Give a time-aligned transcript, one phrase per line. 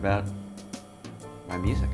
[0.00, 0.24] about
[1.46, 1.90] my music.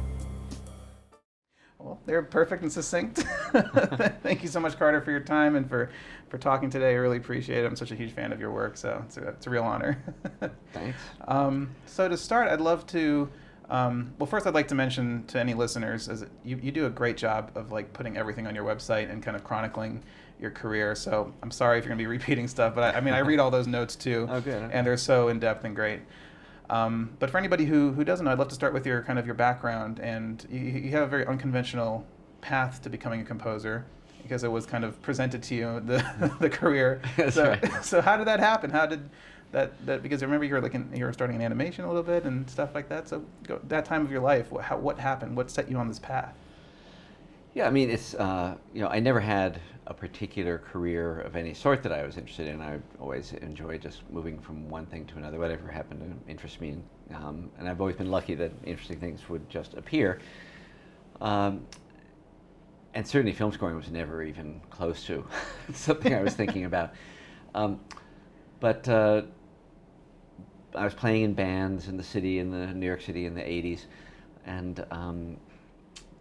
[1.81, 3.19] Well, they're perfect and succinct.
[4.23, 5.91] Thank you so much, Carter, for your time and for,
[6.29, 6.91] for talking today.
[6.91, 7.67] I really appreciate it.
[7.67, 10.01] I'm such a huge fan of your work, so it's a, it's a real honor.
[10.73, 10.99] Thanks.
[11.27, 13.29] Um, so to start, I'd love to.
[13.71, 16.91] Um, well, first, I'd like to mention to any listeners, is you, you do a
[16.91, 20.01] great job of like putting everything on your website and kind of chronicling
[20.41, 20.95] your career.
[20.95, 23.41] So I'm sorry if you're gonna be repeating stuff, but I, I mean, I read
[23.41, 24.71] all those notes too, Oh, good.
[24.73, 26.03] and they're so in depth and great.
[26.69, 29.19] Um, but for anybody who, who doesn't know, I'd love to start with your kind
[29.19, 32.07] of your background, and you, you have a very unconventional
[32.41, 33.87] path to becoming a composer
[34.23, 37.01] because it was kind of presented to you the the career.
[37.31, 37.73] So, right.
[37.85, 38.71] so how did that happen?
[38.71, 39.09] How did
[39.53, 41.89] that, that because I remember you were like in, you were starting in animation a
[41.89, 43.09] little bit and stuff like that.
[43.09, 45.37] So go, that time of your life, what, how, what happened?
[45.37, 46.35] What set you on this path?
[47.57, 51.55] Yeah, I mean, it's, uh, you know, I never had a particular career of any
[51.55, 52.61] sort that I was interested in.
[52.61, 56.77] I always enjoyed just moving from one thing to another, whatever happened to interest me.
[57.15, 60.21] Um, and I've always been lucky that interesting things would just appear.
[61.23, 61.67] Um,
[62.93, 65.27] and certainly film scoring was never even close to
[65.73, 66.93] something I was thinking about.
[67.55, 67.81] Um,
[68.61, 69.23] but uh,
[70.75, 73.41] I was playing in bands in the city, in the New York City in the
[73.41, 73.87] 80s.
[74.45, 75.39] And um,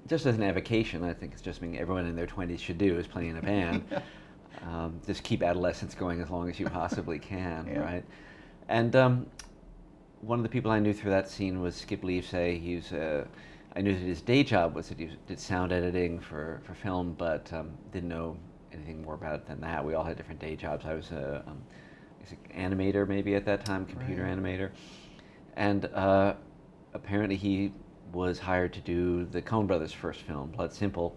[0.08, 2.98] just as an avocation, I think it's just something everyone in their 20s should do
[2.98, 3.84] is play in a band.
[4.64, 7.80] um, just keep adolescence going as long as you possibly can, Yeah.
[7.80, 8.04] right?
[8.70, 9.26] And um,
[10.22, 12.60] one of the people I knew through that scene was Skip Lievsay.
[12.60, 13.26] He was, uh,
[13.76, 17.16] I knew that his day job was that he did sound editing for, for film,
[17.18, 18.38] but um, didn't know
[18.74, 19.84] anything more about it than that.
[19.84, 20.86] We all had different day jobs.
[20.86, 21.62] I was a um,
[22.32, 24.36] an animator maybe at that time, computer Right.
[24.38, 24.72] animator.
[25.56, 26.34] And uh,
[26.94, 27.72] apparently he
[28.14, 31.16] was hired to do the Coen Brothers' first film, Blood Simple.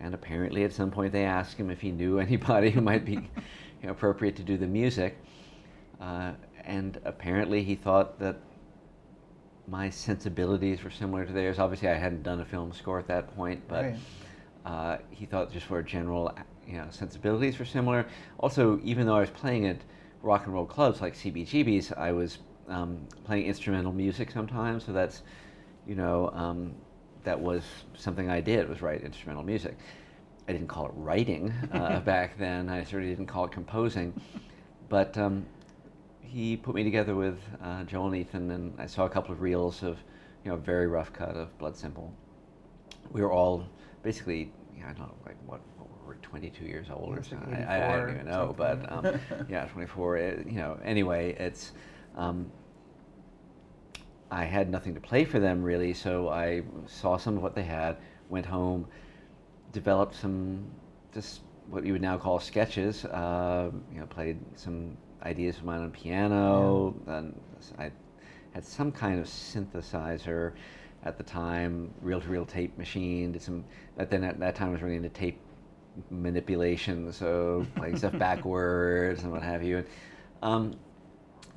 [0.00, 3.28] And apparently at some point they asked him if he knew anybody who might be
[3.84, 5.18] appropriate to do the music.
[6.00, 6.32] Uh,
[6.64, 8.36] and apparently he thought that
[9.66, 11.58] my sensibilities were similar to theirs.
[11.58, 13.96] Obviously, I hadn't done a film score at that point, but Right.
[14.66, 16.34] uh, he thought just for general,
[16.66, 18.06] you know, sensibilities were similar.
[18.38, 19.78] Also, even though I was playing at
[20.22, 24.84] rock and roll clubs like CBGB's, I was um, playing instrumental music sometimes.
[24.84, 25.22] So that's,
[25.86, 26.74] you know, um,
[27.24, 27.62] that was
[27.96, 29.76] something I did was write instrumental music.
[30.48, 32.68] I didn't call it writing uh, back then.
[32.68, 34.18] I certainly didn't call it composing,
[34.88, 35.46] but um,
[36.20, 39.40] he put me together with uh, Joel and Ethan, and I saw a couple of
[39.40, 39.98] reels of,
[40.44, 42.12] you know, a very rough cut of Blood Simple.
[43.10, 43.66] We were all
[44.02, 47.22] basically, you know, I don't know, like what, what were we, 22 years old or
[47.22, 47.54] something.
[47.54, 49.18] I, I, don't even know, but um,
[49.48, 50.16] yeah, 24.
[50.16, 51.72] It, you know, anyway, it's.
[52.16, 52.50] Um,
[54.34, 57.62] I had nothing to play for them really, so I saw some of what they
[57.62, 57.96] had,
[58.28, 58.86] went home,
[59.72, 60.66] developed some
[61.12, 63.04] just what you would now call sketches.
[63.04, 67.40] Uh, you know, played some ideas of mine on piano, and
[67.78, 67.92] I
[68.52, 70.52] had some kind of synthesizer
[71.04, 73.30] at the time, reel-to-reel tape machine.
[73.30, 73.64] Did some,
[73.96, 75.38] but then at that time I was really into tape
[76.10, 79.76] manipulation, so playing stuff backwards and what have you.
[79.76, 79.86] And,
[80.42, 80.76] um,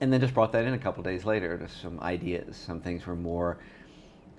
[0.02, 1.58] and then just brought that in a couple days later.
[1.58, 2.56] Just some ideas.
[2.56, 3.60] Some things were more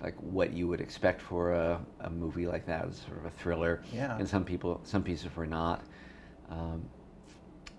[0.01, 3.31] like what you would expect for a, a movie like that, was sort of a
[3.31, 3.81] thriller.
[3.93, 4.17] Yeah.
[4.17, 5.83] And some people, some pieces were not.
[6.49, 6.83] Um,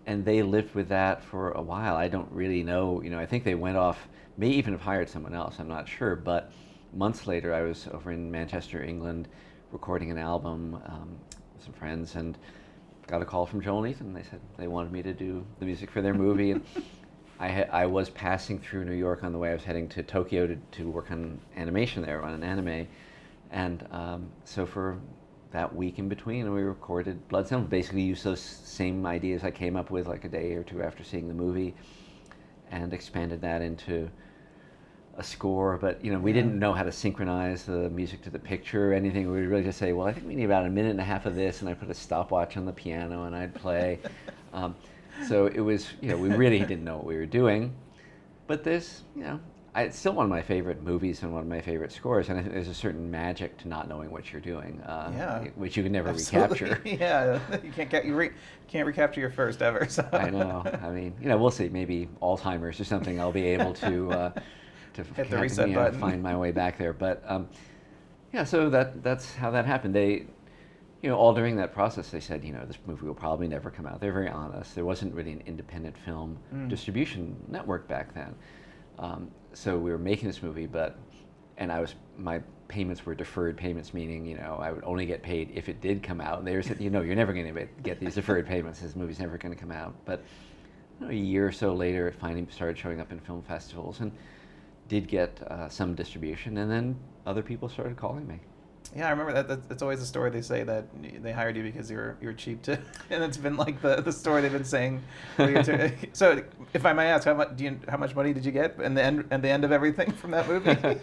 [0.06, 1.96] and they lived with that for a while.
[1.96, 3.02] I don't really know.
[3.02, 4.08] You know, I think they went off.
[4.36, 5.56] May even have hired someone else.
[5.58, 6.16] I'm not sure.
[6.16, 6.52] But
[6.92, 9.28] months later, I was over in Manchester, England,
[9.72, 11.16] recording an album um,
[11.54, 12.36] with some friends, and
[13.06, 14.12] got a call from Joel and Ethan.
[14.12, 16.52] They said they wanted me to do the music for their movie.
[16.52, 16.64] And
[17.40, 19.50] I, ha- I was passing through New York on the way.
[19.50, 22.86] I was heading to Tokyo to, to work on animation there, on an anime.
[23.50, 25.00] And um, so for
[25.50, 27.66] that week in between, we recorded Blood Simple.
[27.66, 31.02] Basically, used those same ideas I came up with like a day or two after
[31.02, 31.74] seeing the movie,
[32.70, 34.08] and expanded that into
[35.16, 35.78] a score.
[35.78, 36.42] But you know, we Yeah.
[36.42, 39.28] didn't know how to synchronize the music to the picture or anything.
[39.32, 41.04] We would really just say, "Well, I think we need about a minute and a
[41.04, 43.98] half of this," and I put a stopwatch on the piano and I'd play.
[44.52, 44.76] um,
[45.26, 47.74] so it was, you know, we really didn't know what we were doing.
[48.46, 49.40] But this, you know,
[49.74, 52.28] I, it's still one of my favorite movies and one of my favorite scores.
[52.28, 55.44] And I think there's a certain magic to not knowing what you're doing, uh, Yeah.
[55.54, 56.70] which you can never Absolutely.
[56.70, 56.82] recapture.
[57.00, 58.30] yeah, you can't get you re,
[58.66, 59.86] can't recapture your first ever.
[59.88, 60.08] So.
[60.12, 60.64] I know.
[60.82, 61.68] I mean, you know, we'll see.
[61.68, 63.20] Maybe Alzheimer's or something.
[63.20, 64.32] I'll be able to uh,
[64.94, 66.00] to Hit the reset you know, button.
[66.00, 66.92] find my way back there.
[66.92, 67.48] But um,
[68.32, 69.94] yeah, so that that's how that happened.
[69.94, 70.26] They,
[71.02, 73.70] you know, all during that process, they said, you know, this movie will probably never
[73.70, 74.00] come out.
[74.00, 74.74] They're very honest.
[74.74, 76.68] There wasn't really an independent film Mm.
[76.68, 78.34] distribution network back then.
[78.98, 80.98] Um, so we were making this movie, but
[81.56, 85.22] and I was my payments were deferred payments, meaning you know I would only get
[85.22, 86.38] paid if it did come out.
[86.38, 88.80] And they were said, you know, you're never going to get these deferred payments.
[88.80, 89.94] This movie's never going to come out.
[90.04, 90.22] But
[91.00, 94.00] you know, a year or so later, it finally started showing up in film festivals,
[94.00, 94.12] and
[94.88, 98.38] did get uh, some distribution, and then other people started calling me.
[98.94, 99.46] Yeah, I remember that.
[99.46, 100.84] That's, it's always a story they say that
[101.22, 102.72] they hired you because you were you were cheap to,
[103.10, 105.02] and it's been like the, the story they've been saying.
[106.12, 106.42] so,
[106.74, 108.94] if I may ask, how much do you how much money did you get in
[108.94, 110.76] the end and the end of everything from that movie?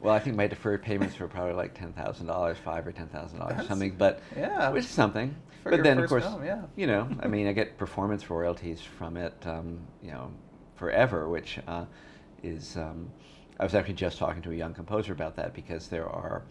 [0.00, 3.08] well, I think my deferred payments were probably like ten thousand dollars, five or ten
[3.08, 3.94] thousand dollars, something.
[3.96, 5.34] But yeah, which is something.
[5.62, 6.62] For but then, of course, film, yeah.
[6.76, 10.30] you know, I mean, I get performance royalties from it, um, you know,
[10.76, 11.86] forever, which uh,
[12.42, 12.76] is.
[12.76, 13.10] Um,
[13.58, 16.42] I was actually just talking to a young composer about that because there are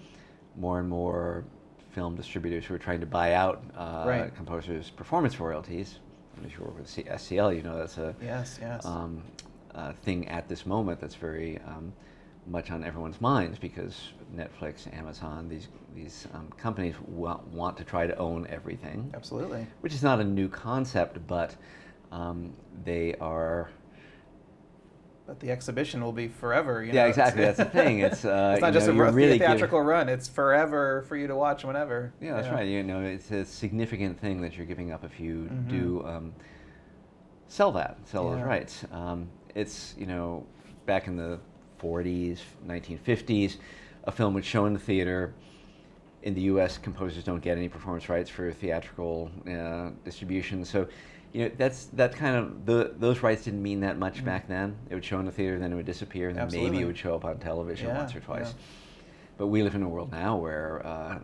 [0.57, 1.43] more and more
[1.91, 4.35] film distributors who are trying to buy out uh, Right.
[4.35, 5.99] composers' performance royalties.
[6.43, 8.85] If you work with C- SCL, you know that's a Yes, yes.
[8.85, 9.23] um,
[9.73, 11.93] uh, thing at this moment that's very um,
[12.47, 18.05] much on everyone's minds because Netflix, Amazon, these these um, companies want, want to try
[18.05, 19.65] to own everything, Absolutely.
[19.79, 21.55] which is not a new concept, but
[22.11, 22.53] um,
[22.83, 23.69] they are.
[25.27, 26.83] But the exhibition will be forever.
[26.83, 27.09] You Yeah, know?
[27.09, 27.41] exactly.
[27.43, 27.99] That's the thing.
[27.99, 30.07] It's, uh, it's not just know, a really give- theatrical run.
[30.07, 32.13] It's forever for you to watch whenever.
[32.21, 32.67] Yeah, that's right.
[32.67, 35.67] You know, it's a significant thing that you're giving up if you Mhm.
[35.67, 36.33] do um,
[37.47, 38.45] sell that, sell those Yeah.
[38.45, 38.85] rights.
[38.91, 40.45] Um, it's you know,
[40.85, 41.39] back in the
[41.81, 43.57] 40s, 1950s,
[44.03, 45.33] a film would show in the theater.
[46.21, 50.87] In the U.S., composers don't get any performance rights for theatrical uh, distribution, so
[51.35, 54.25] you know that's that kind of the those rights didn't mean that much Mhm.
[54.25, 54.77] back then.
[54.89, 56.97] It would show in the theater, then it would disappear, and then maybe it would
[56.97, 58.53] show up on television Yeah, once or twice.
[58.55, 58.63] yeah.
[59.37, 61.19] But we live in a world now where uh,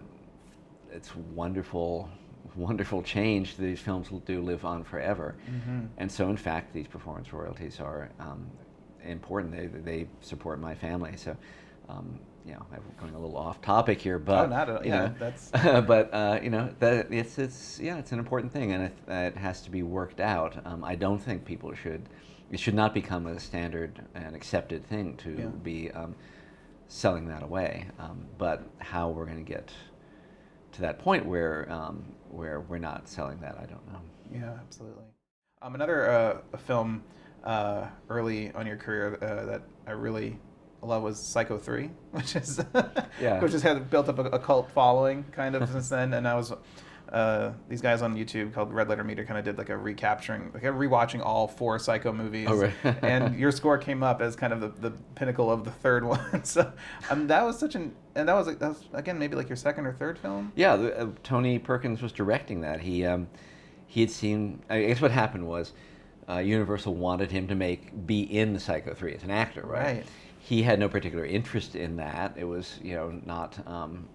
[0.91, 2.09] it's wonderful,
[2.57, 3.55] wonderful change.
[3.55, 5.87] These films do live on forever, Mhm.
[5.97, 8.51] and so in fact, these performance royalties are um,
[9.05, 9.53] important.
[9.55, 11.15] They they support my family.
[11.15, 11.37] So,
[11.87, 14.83] um, you know, I'm going a little off topic here, but Oh, not all.
[14.83, 15.51] you Yeah, know, that's-
[15.87, 19.37] but uh, you know, that it's it's yeah, it's an important thing, and it, it
[19.37, 20.55] has to be worked out.
[20.65, 22.07] Um, I don't think people should.
[22.51, 25.45] It should not become a standard and accepted thing to Yeah.
[25.63, 26.15] be um,
[26.87, 27.87] selling that away.
[27.99, 29.71] Um, but how we're going to get
[30.73, 33.99] to that point where um, where we're not selling that, I don't know.
[34.33, 35.03] Yeah, absolutely.
[35.61, 37.03] Um, another uh, film
[37.43, 40.37] uh, early on your career uh, that I really
[40.81, 42.59] love was Psycho Three, which is
[43.21, 43.39] Yeah.
[43.41, 46.13] which has had built up a, a cult following kind of since then.
[46.13, 46.53] And I was
[47.11, 50.49] uh, these guys on YouTube called Red Letter Media kind of did like a recapturing,
[50.53, 52.47] like a rewatching all four Psycho movies.
[52.49, 52.73] Oh, right.
[53.03, 56.43] and your score came up as kind of the, the pinnacle of the third one.
[56.45, 56.71] so
[57.09, 59.85] um, that was such an and that was that was again maybe like your second
[59.85, 60.51] or third film.
[60.55, 62.79] Yeah, the, uh, Tony Perkins was directing that.
[62.79, 63.27] He um,
[63.87, 64.61] he had seen.
[64.69, 65.73] I guess what happened was,
[66.29, 69.83] uh, Universal wanted him to make be in the Psycho three as an actor, right?
[69.97, 70.05] Right.
[70.43, 72.33] He had no particular interest in that.
[72.37, 73.65] It was you know not.
[73.67, 74.07] Um,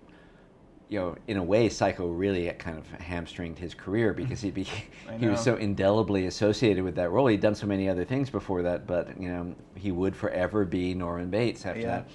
[0.88, 4.68] you know, in a way, Psycho really kind of hamstringed his career because he be,
[5.18, 7.26] he was so indelibly associated with that role.
[7.26, 10.94] He'd done so many other things before that, but you know, he would forever be
[10.94, 11.86] Norman Bates after Yeah.
[11.88, 12.08] that.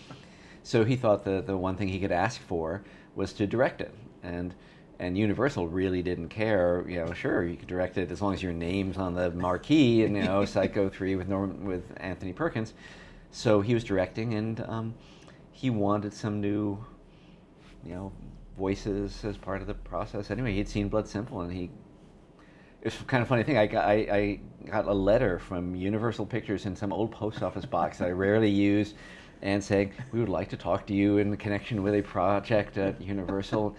[0.64, 2.82] So he thought that the one thing he could ask for
[3.14, 3.94] was to direct it,
[4.24, 4.54] and
[5.00, 6.86] and Universal really didn't care.
[6.88, 10.06] You know, sure you could direct it as long as your name's on the marquee,
[10.06, 12.74] and you know, Psycho three with Norman with Anthony Perkins.
[13.32, 14.94] So he was directing, and um,
[15.52, 16.84] he wanted some new,
[17.86, 18.12] you know,
[18.58, 20.30] voices as part of the process.
[20.32, 21.70] Anyway, he'd seen Blood Simple, and he
[22.82, 23.58] it's kind of funny thing.
[23.58, 27.66] I got, I, I got a letter from Universal Pictures in some old post office
[27.66, 28.96] box that I rarely use,
[29.44, 33.00] and saying we would like to talk to you in connection with a project at
[33.02, 33.76] Universal.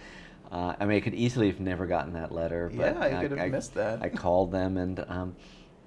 [0.51, 3.21] Uh, I mean, I could easily have never gotten that letter, but Yeah, you I,
[3.21, 4.01] could have I- missed that.
[4.01, 5.35] I called them and um,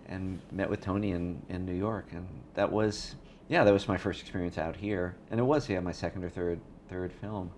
[0.09, 3.17] and met with Tony in, in New York, and that was
[3.49, 6.31] yeah, that was my first experience out here, and it was yeah my second or
[6.31, 7.51] third third film.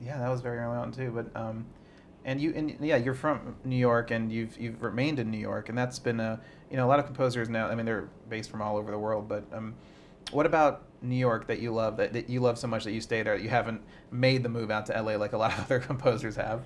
[0.00, 1.10] Yeah, that was very early on too.
[1.10, 1.66] But um,
[2.24, 5.68] and you and yeah, you're from New York, and you've you've remained in New York,
[5.68, 7.68] and that's been a you know a lot of composers now.
[7.68, 9.28] I mean, they're based from all over the world.
[9.28, 9.74] But um,
[10.30, 13.00] what about New York that you love that, that you love so much that you
[13.00, 13.36] stay there?
[13.36, 16.36] That you haven't made the move out to LA like a lot of other composers
[16.36, 16.62] have.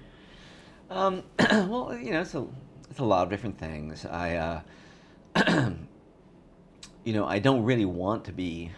[0.90, 2.46] Um, well, you know, it's a
[2.90, 4.06] it's a lot of different things.
[4.06, 4.62] I,
[5.34, 5.70] uh,
[7.08, 8.70] you know, I don't really want to be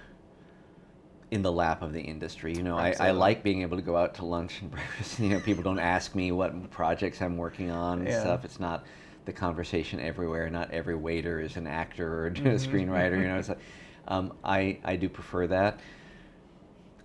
[1.33, 2.55] in the lap of the industry.
[2.57, 5.19] You know, I, I like being able to go out to lunch and breakfast.
[5.19, 8.21] You know, people don't ask me what projects I'm working on and Yeah.
[8.21, 8.45] stuff.
[8.45, 8.85] It's not
[9.25, 10.49] the conversation everywhere.
[10.49, 12.55] Not every waiter is an actor or a Mhm.
[12.55, 13.21] screenwriter.
[13.21, 13.59] You know, it's like,
[14.07, 15.81] um, I I do prefer that.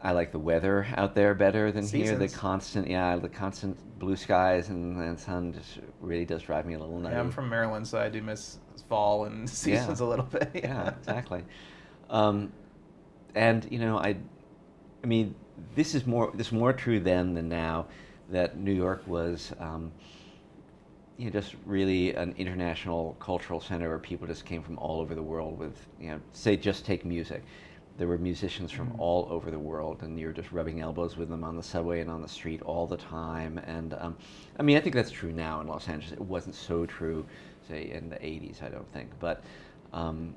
[0.05, 2.15] I like the weather out there better than here.
[2.15, 6.75] The constant, yeah, the constant blue skies and, and sun just really does drive me
[6.75, 7.15] a little nutty.
[7.15, 10.51] Yeah, I'm from Maryland, so I do miss fall and seasons a little bit.
[10.63, 11.43] yeah, exactly.
[12.11, 12.53] Um,
[13.33, 14.15] and you know, I,
[15.03, 15.33] I mean,
[15.73, 17.87] this is more this is more true then than now.
[18.29, 19.91] That New York was, um,
[21.17, 25.15] you know, just really an international cultural center where people just came from all over
[25.15, 25.57] the world.
[25.57, 27.43] With you know, say just take music.
[27.97, 28.99] There were musicians from Mhm.
[28.99, 32.09] all over the world, and you're just rubbing elbows with them on the subway and
[32.09, 33.57] on the street all the time.
[33.59, 34.17] And um,
[34.59, 36.11] I mean, I think that's true now in Los Angeles.
[36.11, 37.25] It wasn't so true,
[37.67, 39.43] say, in the '80s, I don't think, but.
[39.93, 40.35] Um,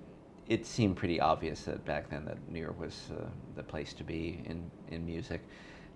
[0.48, 4.02] it seemed pretty obvious that back then that New York was uh, the place to
[4.02, 5.42] be in, in music.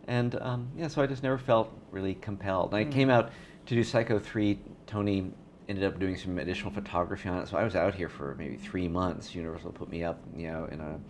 [0.08, 2.74] And um, yeah, so I just never felt really compelled.
[2.74, 2.92] And I Mm.
[2.92, 3.30] came out
[3.64, 4.58] to do Psycho 3.
[4.86, 5.32] Tony
[5.70, 7.48] ended up doing some additional photography on it.
[7.48, 9.34] So I was out here for maybe three months.
[9.34, 11.00] Universal put me up, you know, in a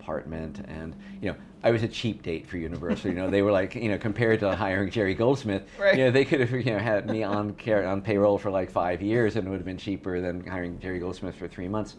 [0.00, 3.52] apartment and you know i was a cheap date for universal you know they were
[3.52, 5.96] like you know compared to hiring jerry goldsmith Right.
[5.98, 8.70] you know they could have you know had me on care on payroll for like
[8.70, 11.96] five years and it would have been cheaper than hiring jerry goldsmith for three months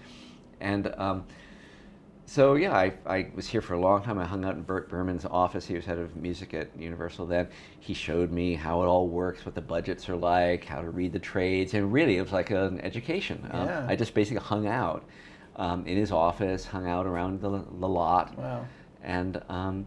[0.60, 1.24] and um,
[2.25, 4.17] so yeah, I, I was here for a long time.
[4.17, 5.65] I hung out in Bert Berman's office.
[5.67, 7.50] He was head of music at Universal then.
[7.81, 11.12] He showed me how it all works, what the budgets are like, how to read
[11.12, 13.46] the trades, and really it was like an education.
[13.51, 15.03] Um, I just basically hung out
[15.62, 18.65] um, in his office, hung out around the, the lot, Wow.
[19.03, 19.86] and um,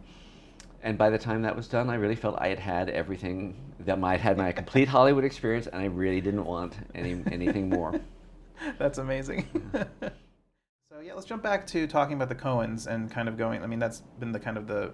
[0.85, 3.99] and by the time that was done, I really felt I had had everything that
[4.02, 8.00] I had had my complete Hollywood experience, and I really didn't want any anything more.
[8.78, 9.49] That's amazing.
[9.73, 13.62] so yeah, let's jump back to talking about the Coens and kind of going.
[13.64, 14.93] I mean, that's been the kind of the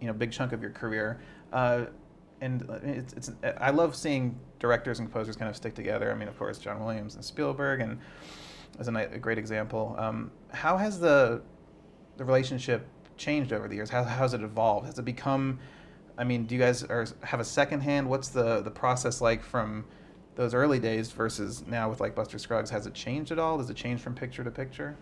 [0.00, 1.20] you know big chunk of your career.
[1.52, 1.86] Uh,
[2.42, 6.12] and uh, it's, it's I love seeing directors and composers kind of stick together.
[6.12, 7.98] I mean, of course, John Williams and Spielberg, and
[8.78, 9.94] as a, a great example.
[9.98, 11.42] Um, how has the
[12.16, 13.90] the relationship changed over the years?
[13.90, 14.86] How has it evolved?
[14.86, 15.58] Has it become?
[16.16, 18.08] I mean, do you guys are, have a second hand?
[18.08, 19.84] What's the the process like from
[20.36, 22.70] those early days versus now with like Buster Scruggs?
[22.70, 23.58] Has it changed at all?
[23.58, 24.96] Does it change from picture to picture?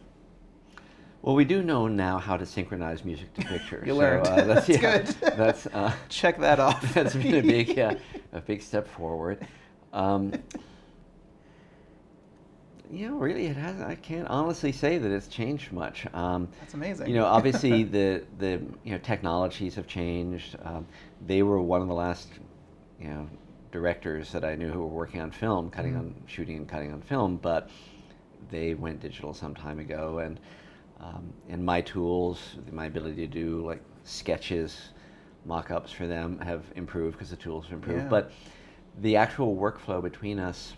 [1.22, 3.82] Well, we do know now how to synchronize music to picture.
[3.86, 4.26] You so, learned.
[4.26, 5.06] Uh, that's, That's yeah, good.
[5.36, 6.94] That's uh, Check that off.
[6.94, 7.94] that's been a big, yeah,
[8.32, 9.46] a big step forward.
[9.92, 10.32] Um,
[12.92, 13.80] you know, really, it has.
[13.80, 16.06] I can't honestly say that it's changed much.
[16.12, 17.08] Um, That's amazing.
[17.08, 20.56] You know, obviously the the you know technologies have changed.
[20.62, 20.86] Um,
[21.26, 22.28] they were one of the last,
[23.00, 23.28] you know,
[23.70, 25.98] directors that I knew who were working on film, cutting Mhm.
[25.98, 27.70] on shooting and cutting on film, but
[28.50, 30.38] they went digital some time ago, and
[31.00, 34.90] um, and my tools, my ability to do like sketches,
[35.46, 38.02] mock-ups for them have improved because the tools have improved.
[38.02, 38.08] Yeah.
[38.08, 38.32] But
[39.00, 40.74] the actual workflow between us,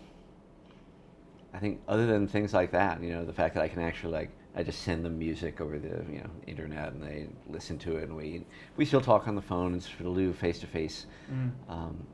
[1.55, 4.11] I think, other than things like that, you know, the fact that I can actually
[4.11, 7.95] like, I just send them music over the you know internet and they listen to
[7.97, 8.45] it, and we
[8.77, 11.51] we still talk on the phone and still do face-to-face Mm.
[11.69, 12.07] um,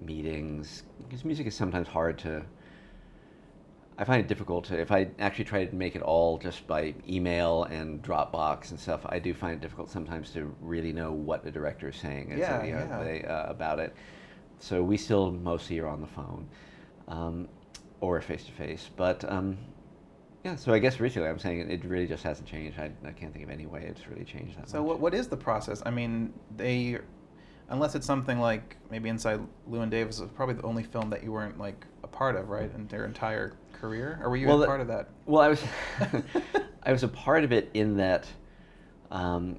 [0.00, 2.42] meetings because music is sometimes hard to.
[4.00, 6.94] I find it difficult to if I actually try to make it all just by
[7.08, 9.00] email and Dropbox and stuff.
[9.06, 12.62] I do find it difficult sometimes to really know what the director is saying Yeah,
[12.64, 13.02] you know, yeah.
[13.02, 13.94] they, uh, about it.
[14.60, 16.46] So we still mostly are on the phone
[17.08, 17.48] um,
[18.00, 18.90] or face to face.
[18.96, 19.58] But um,
[20.44, 22.78] yeah, so I guess originally I'm saying it, really just hasn't changed.
[22.78, 24.86] I, I can't think of any way it's really changed that So much.
[24.88, 25.82] what what is the process?
[25.84, 26.98] I mean, they
[27.70, 29.40] unless it's something like maybe Inside
[29.70, 32.70] Llewyn Davis is probably the only film that you weren't like a part of, right,
[32.74, 35.08] in their entire career, or were you Well, a part of that?
[35.26, 35.62] Well, I was,
[36.82, 38.26] I was a part of it in that,
[39.10, 39.58] um,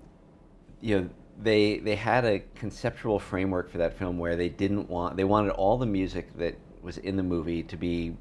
[0.82, 1.10] you know,
[1.42, 5.52] they they had a conceptual framework for that film where they didn't want they wanted
[5.52, 8.16] all the music that was in the movie to be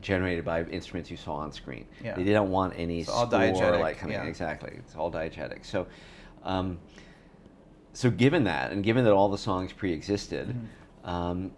[0.00, 1.86] generated by instruments you saw on screen.
[2.02, 2.14] Yeah.
[2.14, 4.24] They didn't want any It's all score diegetic, like coming yeah.
[4.24, 4.72] exactly.
[4.76, 5.64] It's all diegetic.
[5.64, 5.86] So,
[6.42, 6.78] um,
[7.92, 10.54] so given that, and given that all the songs pre-existed,
[11.04, 11.08] Mhm.
[11.08, 11.52] um,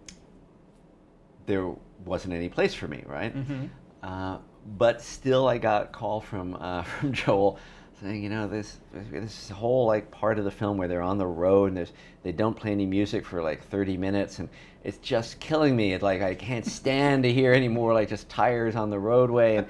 [1.45, 1.71] there
[2.05, 3.35] wasn't any place for me, right?
[3.35, 3.69] Mhm.
[4.01, 4.37] Uh,
[4.77, 7.59] but still, I got a call from uh, from Joel
[8.01, 8.79] saying, you know, this
[9.11, 12.31] this whole like part of the film where they're on the road and there's they
[12.31, 14.49] don't play any music for like 30 minutes and
[14.83, 15.93] it's just killing me.
[15.93, 19.57] It's like I can't stand to hear any more like just tires on the roadway
[19.57, 19.67] and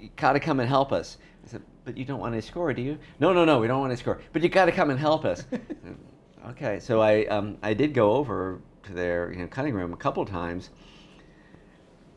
[0.00, 1.18] you gotta come and help us.
[1.44, 2.98] I said, but you don't want any score, do you?
[3.20, 4.20] No, no, no, we don't want any score.
[4.32, 5.44] But you gotta come and help us.
[6.50, 9.96] okay, so I um, I did go over to their you know cutting room a
[9.96, 10.70] couple times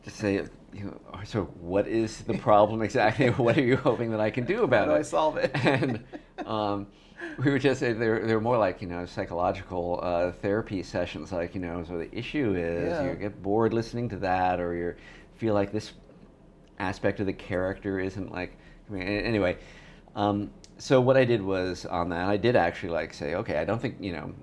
[0.03, 3.27] to say, you know, "Oh, so what is the problem exactly?
[3.45, 4.99] what are you hoping that I can do about How do it?
[4.99, 5.51] I solve it?
[5.65, 6.03] and
[6.45, 6.87] um,
[7.37, 11.31] we were just they're they're more like you know psychological uh, therapy sessions.
[11.31, 13.11] Like you know, so the issue is Yeah.
[13.11, 14.95] you get bored listening to that, or you
[15.35, 15.93] feel like this
[16.79, 18.57] aspect of the character isn't like.
[18.89, 19.57] I mean, anyway,
[20.15, 23.65] um, so what I did was on that, I did actually like say, okay, I
[23.65, 24.33] don't think you know.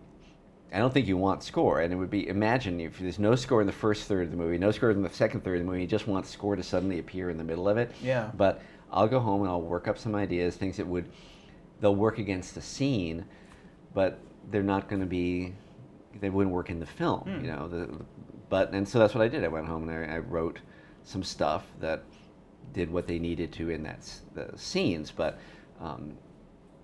[0.73, 3.61] I don't think you want score, and it would be imagine if there's no score
[3.61, 5.71] in the first third of the movie, no score in the second third of the
[5.71, 7.93] movie, you just want score to suddenly appear in the middle of it.
[8.03, 8.31] Yeah.
[8.37, 11.09] But I'll go home and I'll work up some ideas, things that would
[11.81, 13.25] they'll work against the scene,
[13.95, 14.19] but
[14.51, 15.55] they're not going to be
[16.21, 17.45] they wouldn't work in the film, Hmm.
[17.45, 17.69] you know.
[17.69, 17.89] The,
[18.49, 19.45] but and so that's what I did.
[19.45, 20.59] I went home and I, I wrote
[21.05, 22.03] some stuff that
[22.73, 24.01] did what they needed to in that
[24.35, 25.39] the scenes, but
[25.81, 26.17] um,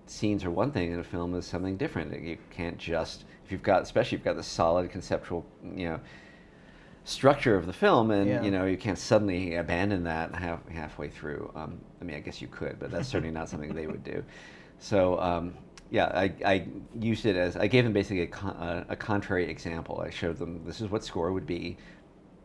[0.06, 2.12] scenes are one thing and a film is something different.
[2.22, 5.44] You can't just if you've got especially if you've got the solid conceptual
[5.74, 6.00] you know
[7.04, 8.42] structure of the film and Yeah.
[8.42, 11.50] you know you can't suddenly abandon that half, halfway through.
[11.54, 14.22] Um, I mean, I guess you could, but that's certainly not something they would do.
[14.78, 15.54] So um,
[15.90, 16.66] yeah, I, I
[16.98, 20.00] used it as I gave them basically a, con- a, a contrary example.
[20.04, 21.76] I showed them this is what score would be,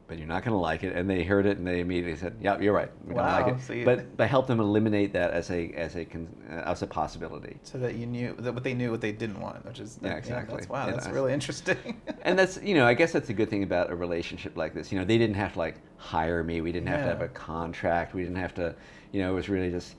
[0.07, 2.37] but you're not going to like it, and they heard it and they immediately said,
[2.41, 2.89] "Yeah, you're right.
[3.05, 5.95] We don't like it." so you- but but help them eliminate that as a as
[5.95, 6.03] a
[6.49, 7.57] uh, as a possibility.
[7.63, 10.13] So that you knew that what they knew what they didn't want, which is Yeah,
[10.13, 10.55] exactly.
[10.57, 12.01] that's, wow, Yeah, that's I- really interesting.
[12.23, 14.91] and that's you know I guess that's a good thing about a relationship like this.
[14.91, 16.61] You know, they didn't have to like hire me.
[16.61, 18.13] We didn't have to have a contract.
[18.13, 18.75] We didn't have to,
[19.11, 19.95] you know, it was really Just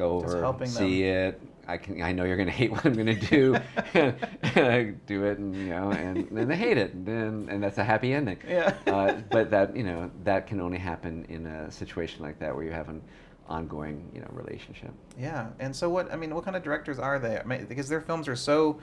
[0.00, 1.40] over, helping see it.
[1.70, 2.02] I can.
[2.02, 3.56] I know you're gonna hate what I'm gonna do,
[3.94, 4.14] and,
[4.56, 7.78] I do it, and you know, and then they hate it, and then and that's
[7.78, 8.38] a happy ending.
[8.46, 8.74] Yeah.
[8.86, 12.64] uh, but that you know that can only happen in a situation like that where
[12.64, 13.02] you have an
[13.48, 14.90] ongoing you know relationship.
[15.18, 16.12] Yeah, and so what?
[16.12, 17.38] I mean, what kind of directors are they?
[17.38, 18.80] I mean, because their films are so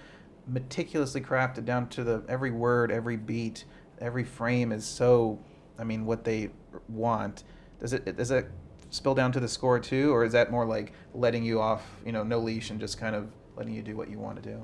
[0.48, 3.66] meticulously crafted down to the every word, every beat,
[4.00, 5.40] every frame is so.
[5.80, 6.50] I mean, what they
[6.88, 7.44] want.
[7.80, 8.50] Does it does it
[8.90, 12.12] spill down to the score too, or is that more like letting you off, you
[12.12, 14.62] know, no leash and just kind of letting you do what you want to do?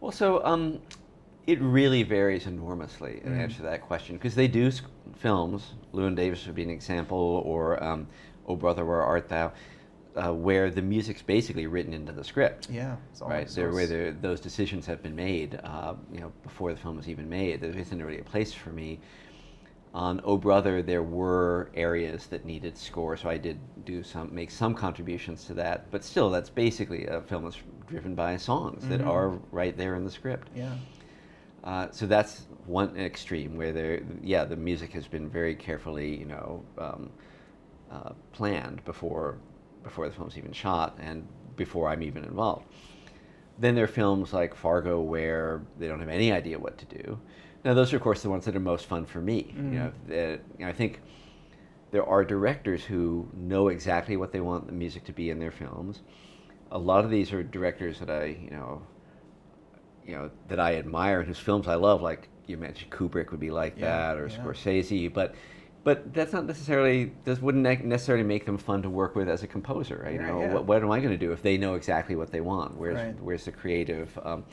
[0.00, 0.80] Well, so um,
[1.46, 3.38] it really varies enormously in Mm.
[3.40, 4.84] answer to that question because they do sc-
[5.16, 5.74] films.
[5.92, 8.06] Llewyn Davis would be an example, or um,
[8.46, 9.52] "Oh Brother, Where Art Thou,"
[10.16, 12.68] uh, where the music's basically written into the script.
[12.70, 16.96] Yeah, Right, there, where those decisions have been made, uh, you know, before the film
[16.96, 17.60] was even made.
[17.60, 19.00] There isn't really a place for me.
[19.94, 24.50] On "Oh Brother," there were areas that needed score, so I did do some, make
[24.50, 25.90] some contributions to that.
[25.90, 29.06] But still, that's basically a film that's driven by songs that Mhm.
[29.08, 30.48] are right there in the script.
[30.56, 30.76] Yeah.
[31.62, 36.24] Uh, so that's one extreme where there, yeah, the music has been very carefully, you
[36.24, 37.10] know, um,
[37.90, 39.38] uh, planned before
[39.82, 42.64] before the film's even shot and before I'm even involved.
[43.58, 47.18] Then there are films like Fargo where they don't have any idea what to do.
[47.64, 49.52] Now those are of course the ones that are most fun for me.
[49.56, 50.08] You know, Mhm.
[50.08, 51.00] that, you know, I think
[51.90, 55.50] there are directors who know exactly what they want the music to be in their
[55.50, 56.02] films.
[56.70, 58.82] A lot of these are directors that I, you know,
[60.06, 62.02] you know that I admire and whose films I love.
[62.02, 64.36] Like you mentioned, Kubrick would be like Yeah, that, or yeah.
[64.36, 65.12] Scorsese.
[65.12, 65.34] But
[65.84, 69.46] but that's not necessarily this wouldn't necessarily make them fun to work with as a
[69.46, 70.00] composer.
[70.04, 70.14] Right?
[70.14, 70.52] You know, yeah.
[70.54, 72.76] what, what am I going to do if they know exactly what they want?
[72.76, 73.20] Where's Right.
[73.22, 74.44] where's the creative, um,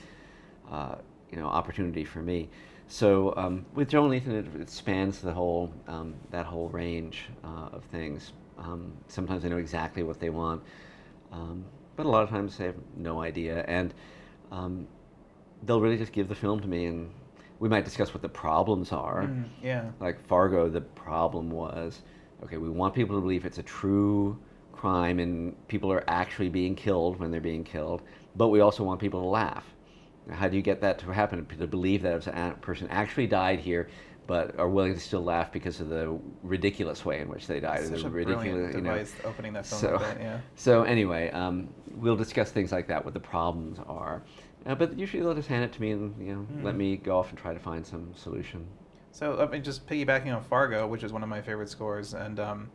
[0.69, 0.95] uh,
[1.31, 2.49] you know, opportunity for me?
[2.89, 7.25] So um, with Joel and Ethan, it, it spans the whole um, that whole range
[7.43, 8.34] uh, of things.
[8.58, 10.62] Um, sometimes they know exactly what they want,
[11.32, 11.63] um,
[11.95, 13.93] but a lot of times they have no idea, and
[14.52, 14.88] um,
[15.63, 17.12] they'll really just give the film to me, and
[17.60, 19.23] we might discuss what the problems are.
[19.23, 19.91] Mm, yeah.
[19.99, 22.02] Like Fargo, the problem was
[22.43, 24.38] okay, we want people to believe it's a true
[24.71, 28.02] crime and people are actually being killed when they're being killed,
[28.36, 29.65] but we also want people to laugh.
[30.31, 31.45] How do you get that to happen?
[31.45, 33.89] To believe that a person actually died here,
[34.27, 37.85] but are willing to still laugh because of the ridiculous way in which they died.
[37.85, 38.91] Such the a ridiculous, you know.
[38.91, 40.39] device opening that film So, yeah.
[40.55, 44.21] so anyway, um, we'll discuss things like that, what the problems are.
[44.65, 46.77] Uh, but usually they'll just hand it to me and you know let Mm.
[46.77, 48.67] me go off and try to find some solution.
[49.11, 52.39] So I mean, just piggybacking on Fargo, which is one of my favorite scores, and
[52.39, 52.69] um,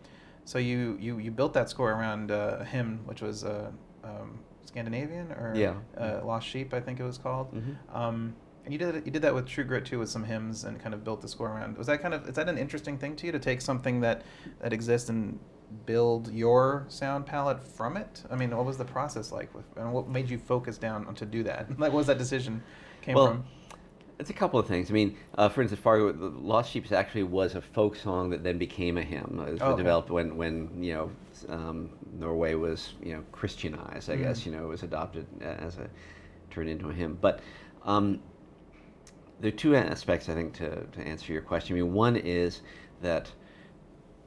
[0.44, 3.70] so you, you you built that score around uh, a hymn, which was uh,
[4.02, 5.74] um, Scandinavian or Yeah.
[5.96, 7.52] uh, Lost Sheep, I think it was called.
[7.54, 7.76] Mhm.
[7.94, 10.80] Um, and you did you did that with True Grit too, with some hymns, and
[10.80, 11.76] kind of built the score around.
[11.76, 14.22] Was that kind of is that an interesting thing to you to take something that
[14.60, 15.38] that exists and
[15.86, 18.22] build your sound palette from it?
[18.30, 21.14] I mean, what was the process like with, and what made you focus down on
[21.16, 21.68] to do that?
[21.78, 22.62] like, what was that decision
[23.02, 23.44] came well, from?
[24.18, 24.90] it's a couple of things.
[24.90, 28.56] I mean, uh, for instance, Fargo, Lost Sheep actually was a folk song that then
[28.58, 29.42] became a hymn.
[29.46, 29.76] It was Oh, okay.
[29.82, 31.10] developed when, when you know
[31.48, 34.10] um, Norway was you know Christianized.
[34.10, 34.46] I guess Mm.
[34.46, 35.88] you know it was adopted as a
[36.50, 37.18] turned into a hymn.
[37.20, 37.40] But
[37.84, 38.20] um,
[39.40, 41.76] there are two aspects I think to, to answer your question.
[41.76, 42.60] I mean, one is
[43.02, 43.30] that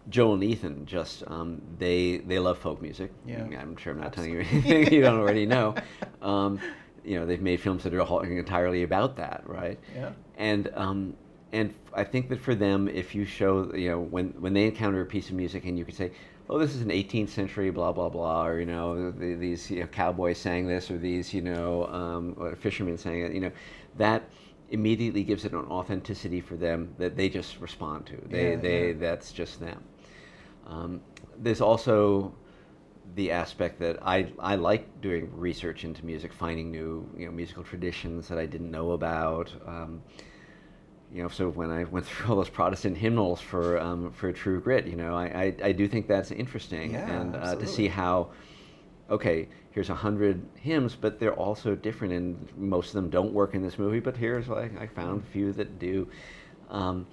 [0.10, 3.12] Joel and Ethan just um, they they love folk music.
[3.26, 3.44] Yeah.
[3.60, 5.76] I'm sure I'm not telling you anything you don't already know.
[6.22, 6.60] Um,
[7.04, 9.80] you know, they've made films that are entirely about that, right?
[9.96, 10.12] Yeah.
[10.38, 11.14] And um,
[11.54, 15.02] and I think that for them, if you show, you know, when when they encounter
[15.02, 16.12] a piece of music and you could say,
[16.50, 19.88] oh, this is an 18th century, blah blah blah, or you know, these you know,
[19.88, 23.52] cowboys saying this, or these you know, um, or fishermen saying it, you know,
[23.98, 24.24] that
[24.70, 28.18] immediately gives it an authenticity for them that they just respond to.
[28.30, 28.94] They Yeah, they yeah.
[28.98, 29.84] that's just them.
[30.66, 31.02] Um,
[31.38, 32.34] there's also
[33.16, 37.64] the aspect that I, I like doing research into music, finding new you know musical
[37.64, 39.52] traditions that I didn't know about.
[39.66, 40.02] Um,
[41.14, 44.60] you know, so when I went through all those Protestant hymnals for um, for True
[44.60, 47.88] Grit, you know, I, I, I do think that's interesting, Yeah, and uh, to see
[47.88, 48.32] how
[49.10, 53.54] okay, here's a hundred hymns, but they're also different, and most of them don't work
[53.54, 54.00] in this movie.
[54.00, 56.08] But here's like I found a few that do.
[56.70, 57.08] Um,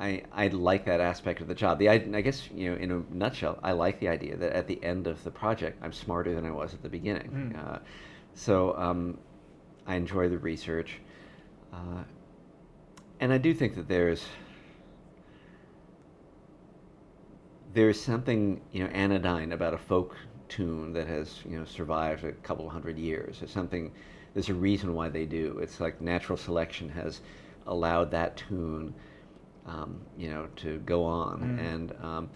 [0.00, 1.78] I, I like that aspect of the job.
[1.78, 4.66] The I, I guess you know, in a nutshell, I like the idea that at
[4.66, 7.52] the end of the project, I'm smarter than I was at the beginning.
[7.54, 7.74] Mm.
[7.74, 7.78] Uh,
[8.34, 9.18] so um,
[9.86, 11.00] I enjoy the research,
[11.74, 12.04] uh,
[13.20, 14.24] and I do think that there's
[17.72, 20.16] there's something you know anodyne about a folk
[20.48, 23.38] tune that has you know survived a couple of hundred years.
[23.40, 23.92] There's something.
[24.34, 25.58] There's a reason why they do.
[25.60, 27.20] It's like natural selection has
[27.66, 28.94] allowed that tune,
[29.66, 31.74] um, you know, to go on, Mm.
[31.74, 32.30] and um,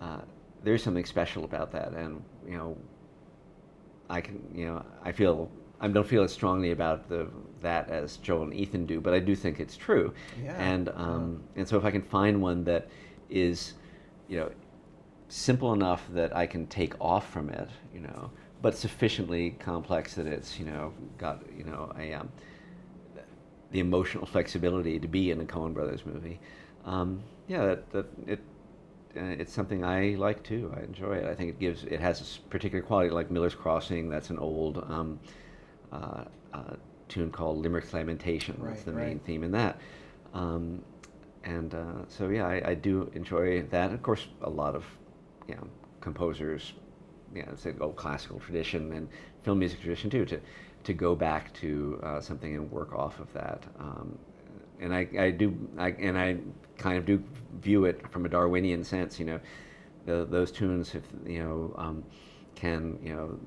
[0.00, 0.20] uh,
[0.64, 1.92] there's something special about that.
[1.92, 2.76] And you know,
[4.10, 7.28] I can you know I feel I don't feel as strongly about the
[7.66, 10.06] that as Joel and Ethan do, but I do think it's true.
[10.42, 10.54] Yeah.
[10.72, 12.88] And um, and so if I can find one that
[13.28, 13.74] is,
[14.28, 14.50] you know,
[15.28, 18.30] simple enough that I can take off from it, you know,
[18.62, 22.28] but sufficiently complex that it's, you know, got, you know, a, um,
[23.72, 26.38] the emotional flexibility to be in a Coen Brothers movie.
[26.84, 28.40] Um, yeah, that, that it,
[29.16, 30.72] uh, it's something I like too.
[30.76, 31.26] I enjoy it.
[31.26, 34.08] I think it gives, it has a particular quality like Miller's Crossing.
[34.08, 35.18] That's an old um,
[35.92, 36.76] uh, uh,
[37.08, 38.56] tune called Limerick Lamentation.
[38.62, 39.78] That's Right, the main theme in that.
[40.34, 40.82] Um,
[41.44, 43.92] and uh, so yeah, I, I do enjoy that.
[43.92, 44.84] Of course, a lot of
[45.48, 45.66] you know
[46.00, 46.72] composers,
[47.34, 49.08] you know, it's an old classical tradition and
[49.42, 50.24] film music tradition too.
[50.26, 50.40] To
[50.84, 53.64] to go back to uh, something and work off of that.
[53.78, 54.18] Um,
[54.80, 56.36] and I, I do I, and I
[56.78, 57.22] kind of do
[57.60, 59.18] view it from a Darwinian sense.
[59.18, 59.40] You know,
[60.04, 62.04] the, those tunes, if you know, um,
[62.54, 63.38] can you know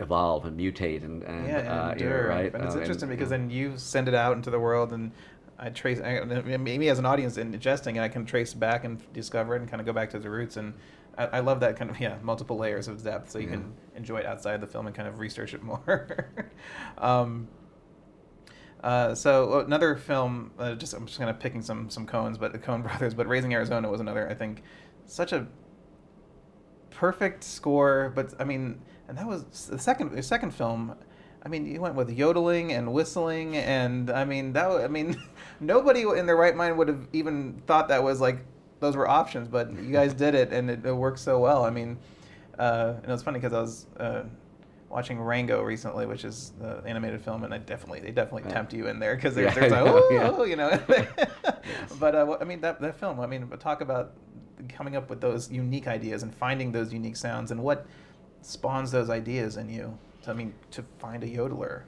[0.00, 2.54] evolve and mutate and, and yeah, and uh, know, right?
[2.54, 3.36] And it's Uh, interesting because yeah.
[3.36, 5.12] then you send it out into the world, and
[5.58, 6.00] I trace.
[6.00, 6.20] I,
[6.58, 9.68] maybe as an audience in ingesting and I can trace back and discover it, and
[9.70, 10.56] kind of go back to the roots.
[10.56, 10.74] And
[11.16, 13.52] I, I love that kind of yeah, multiple layers of depth, so you Yeah.
[13.52, 16.28] can enjoy it outside the film and kind of research it more.
[16.98, 17.48] um,
[18.82, 22.52] uh, so another film, uh, just I'm just kind of picking some some Coens, but
[22.52, 24.28] the Coen Brothers, but Raising Arizona was another.
[24.28, 24.62] I think
[25.06, 25.46] such a
[26.90, 30.94] perfect score, but I mean, and that was the second the second film.
[31.44, 34.70] I mean, you went with yodeling and whistling, and I mean that.
[34.70, 35.16] I mean,
[35.60, 38.38] nobody in their right mind would have even thought that was like
[38.80, 41.64] those were options, but you guys did it, and it, it worked so well.
[41.64, 41.96] I mean,
[42.58, 43.86] uh, and it was funny because I was.
[43.98, 44.22] Uh,
[44.90, 48.54] Watching Rango recently, which is the animated film, and I definitely they definitely Yeah.
[48.54, 50.44] tempt you in there because Yeah, there's, there's I like, oh, yeah.
[50.48, 50.80] you know.
[52.00, 53.20] But uh, I mean that that film.
[53.20, 54.12] I mean, talk about
[54.70, 57.86] coming up with those unique ideas and finding those unique sounds and what
[58.42, 59.96] spawns those ideas in you.
[60.26, 61.82] I mean, to find a yodeler.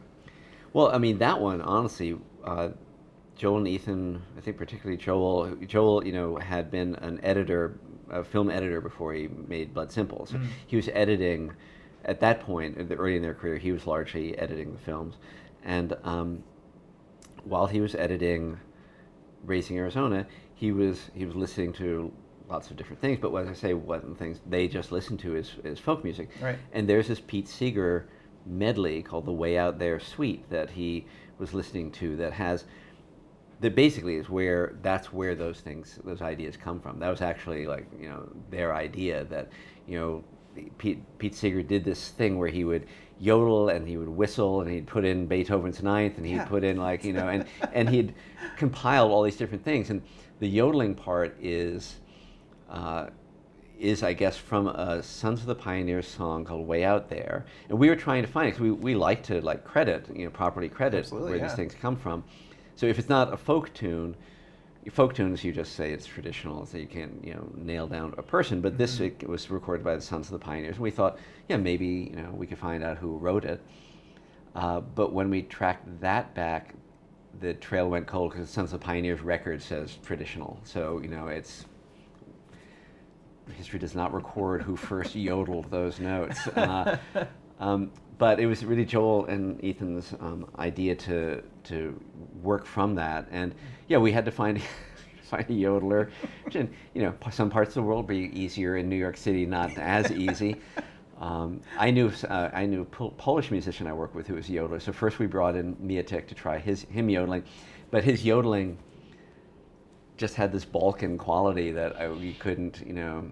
[0.73, 2.71] Well, I mean that one, honestly, uh,
[3.37, 4.23] Joel and Ethan.
[4.37, 5.57] I think particularly Joel.
[5.67, 7.79] Joel, you know, had been an editor,
[8.11, 10.27] a film editor before he made Blood Simple.
[10.27, 10.47] So Mm.
[10.67, 11.53] he was editing.
[12.05, 15.17] At that point, in the- early in their career, he was largely editing the films,
[15.63, 16.43] and um,
[17.45, 18.59] while he was editing
[19.45, 22.11] Raising Arizona, he was he was listening to
[22.51, 23.19] lots of different things.
[23.21, 26.03] But as I say, one of the things they just listened to is, is folk
[26.05, 26.29] music.
[26.41, 26.59] Right.
[26.73, 28.07] And there's this Pete Seeger
[28.47, 31.07] medley called the Way Out There Suite that he
[31.39, 32.65] was listening to that has
[33.61, 36.99] that basically is where that's where those things those ideas come from.
[36.99, 39.51] That was actually like you know their idea that
[39.87, 40.25] you know
[40.79, 42.87] Pete Pete Seeger did this thing where he would
[43.19, 46.45] yodel and he would whistle and he'd put in Beethoven's Ninth and he'd Yeah.
[46.47, 48.15] put in like you know and and he'd
[48.57, 50.03] compiled all these different things and
[50.41, 51.97] the yodeling part is.
[52.71, 53.11] Uh,
[53.81, 57.79] is I guess from a Sons of the Pioneers song called "Way Out There," and
[57.79, 60.31] we were trying to find it because we, we like to like credit you know
[60.31, 61.47] properly credit Absolutely, where yeah.
[61.47, 62.23] these things come from.
[62.77, 64.17] So if it's not a folk tune,
[64.91, 68.23] folk tunes you just say it's traditional, so you can't you know nail down a
[68.23, 68.61] person.
[68.61, 69.23] But this Mhm.
[69.23, 72.17] it was recorded by the Sons of the Pioneers, and we thought, yeah, maybe you
[72.17, 73.61] know we could find out who wrote it.
[74.55, 76.75] Uh, but when we tracked that back,
[77.41, 80.61] the trail went cold because Sons of the Pioneers record says traditional.
[80.65, 81.65] So you know it's
[83.51, 86.47] history does not record who first yodeled those notes.
[86.49, 86.99] Uh,
[87.61, 91.99] um, but it was really Joel and Ethan's um, idea to to
[92.43, 93.55] work from that, and
[93.89, 94.61] yeah, we had to find
[95.23, 96.11] find a yodeler.
[96.45, 98.77] Which in you know some parts of the world would be easier.
[98.77, 100.57] In New York City, not as easy.
[101.19, 104.49] Um, I knew uh, I knew a Pol- Polish musician I worked with who was
[104.49, 104.81] a yodeler.
[104.81, 107.45] So first we brought in Miatek to try his him yodeling,
[107.91, 108.79] but his yodeling
[110.21, 113.25] just had this Balkan quality that I, we couldn't, you know,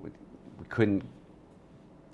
[0.00, 0.10] we,
[0.60, 1.02] we couldn't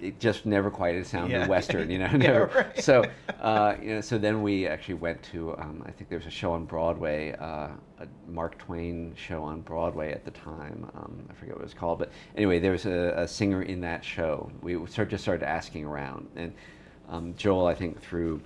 [0.00, 1.46] it just never quite sounded Yeah.
[1.46, 2.08] Western, you know.
[2.18, 2.82] Yeah, right.
[2.82, 3.04] So,
[3.40, 5.54] uh, you know, so then we actually went to.
[5.58, 9.60] Um, I think there was a show on Broadway, uh, a Mark Twain show on
[9.60, 10.90] Broadway at the time.
[10.94, 13.82] Um, I forget what it was called, but anyway, there was a, a singer in
[13.82, 14.50] that show.
[14.62, 16.54] We sort just started asking around, and
[17.10, 18.40] um, Joel, I think, through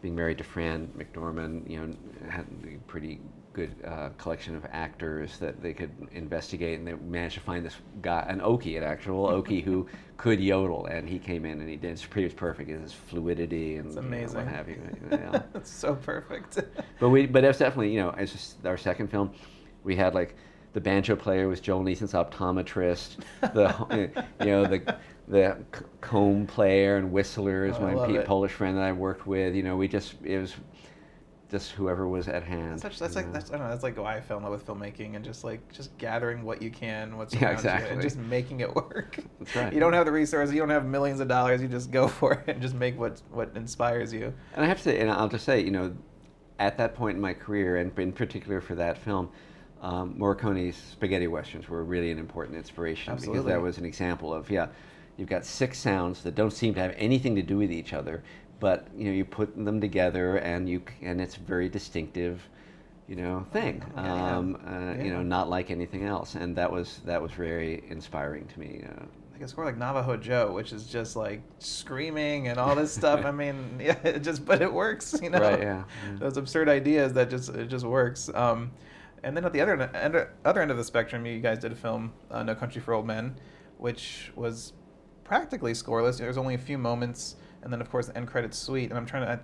[0.00, 1.94] being married to Fran McDormand, you know,
[2.30, 3.20] had a pretty
[3.54, 7.76] good uh, collection of actors that they could investigate, and they managed to find this
[8.02, 9.86] guy, an Okie, an actual Okie who
[10.18, 11.92] could yodel, and he came in and he did.
[11.92, 12.68] It's pretty it's perfect.
[12.68, 14.78] His fluidity and you know, what have you.
[15.10, 15.42] Yeah.
[15.54, 16.58] It's so perfect.
[17.00, 19.30] but we, but that's definitely you know, it's just our second film.
[19.84, 20.34] We had like
[20.72, 23.18] the banjo player was Joel and Ethan's optometrist.
[23.40, 24.96] The you know the
[25.28, 25.56] the
[26.00, 28.26] comb player and whistler is Oh, my love Pe- it.
[28.26, 29.54] Polish friend that I worked with.
[29.54, 30.54] You know, we just it was
[31.54, 32.80] just whoever was at hand.
[32.80, 33.32] Such, that's like know.
[33.32, 33.70] that's I don't know.
[33.70, 36.60] That's like why I fell in love with filmmaking and just like just gathering what
[36.60, 39.20] you can, what's Yeah, around you, and just making it work.
[39.38, 39.72] That's right.
[39.72, 40.52] You don't have the resources.
[40.52, 41.62] You don't have millions of dollars.
[41.62, 44.34] You just go for it and just make what what inspires you.
[44.56, 45.94] And I have to say, and I'll just say, you know,
[46.58, 49.30] at that point in my career, and in particular for that film,
[49.80, 54.50] um, Morricone's spaghetti westerns were really an important inspiration because that was an example of
[54.50, 54.66] yeah,
[55.16, 58.24] you've got six sounds that don't seem to have anything to do with each other,
[58.64, 62.48] but you know you put them together and you and it's a very distinctive,
[63.06, 63.84] you know, thing.
[63.94, 64.36] Yeah, yeah.
[64.38, 68.46] Um, uh, You know, not like anything else, and that was that was very inspiring
[68.46, 68.82] to me.
[68.88, 72.90] Uh, Like a score like Navajo Joe, which is just like screaming and all this
[73.00, 73.26] stuff.
[73.26, 73.56] I mean,
[73.88, 75.40] yeah, it just but it works, you know.
[75.40, 76.18] Right, yeah, yeah.
[76.22, 78.30] Those absurd ideas that just it just works.
[78.34, 78.70] Um,
[79.22, 81.76] and then at the other end, other end of the spectrum, you guys did a
[81.86, 83.34] film, uh, No Country for Old Men,
[83.76, 84.72] which was
[85.22, 86.16] practically scoreless.
[86.16, 88.90] There's only a few moments, and then of course the end credits suite.
[88.90, 89.38] And I'm trying to I,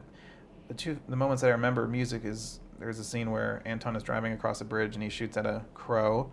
[0.69, 4.03] the two the moments that I remember music is there's a scene where Anton is
[4.03, 6.31] driving across a bridge and he shoots at a crow,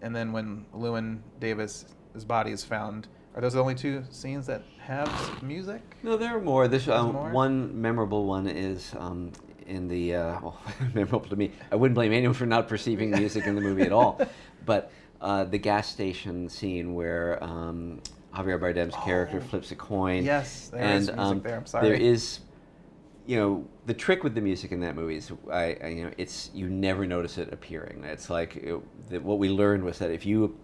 [0.00, 3.08] and then when Llewyn Davis his body is found.
[3.34, 5.80] Are those the only two scenes that have music?
[6.02, 6.68] No, there are more.
[6.68, 7.30] This um, more?
[7.30, 9.32] one memorable one is um,
[9.66, 10.60] in the uh, well,
[10.92, 11.52] memorable to me.
[11.70, 14.20] I wouldn't blame anyone for not perceiving music in the movie at all,
[14.66, 18.02] but uh, the gas station scene where um,
[18.34, 19.46] Javier Bardem's character Oh.
[19.46, 20.24] flips a coin.
[20.24, 21.56] Yes, there and is music um, there.
[21.56, 21.88] I'm sorry.
[21.88, 22.40] There is,
[23.26, 26.10] you know, the trick with the music in that movie is, I, I you know,
[26.16, 28.04] it's you never notice it appearing.
[28.04, 30.56] It's like it, that what we learned was that if you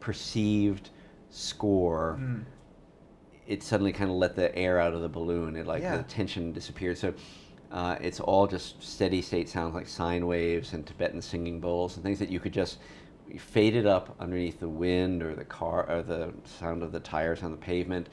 [0.00, 0.90] perceived
[1.28, 2.44] score Mm.
[3.46, 5.56] it suddenly kind of let the air out of the balloon.
[5.56, 5.96] It like Yeah.
[5.98, 6.96] the tension disappeared.
[6.98, 7.12] So
[7.70, 12.04] uh, it's all just steady state sounds like sine waves and Tibetan singing bowls and
[12.04, 12.78] things that you could just
[13.38, 17.42] fade it up underneath the wind or the car or the sound of the tires
[17.42, 18.08] on the pavement.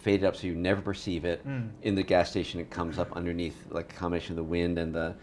[0.00, 1.46] Fade it up so you never perceive it.
[1.46, 1.70] Mm.
[1.82, 4.94] In the gas station, it comes up underneath like a combination of the wind and
[4.94, 5.14] the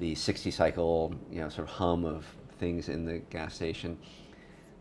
[0.00, 2.26] the 60 cycle, you know, sort of hum of
[2.58, 3.96] things in the gas station.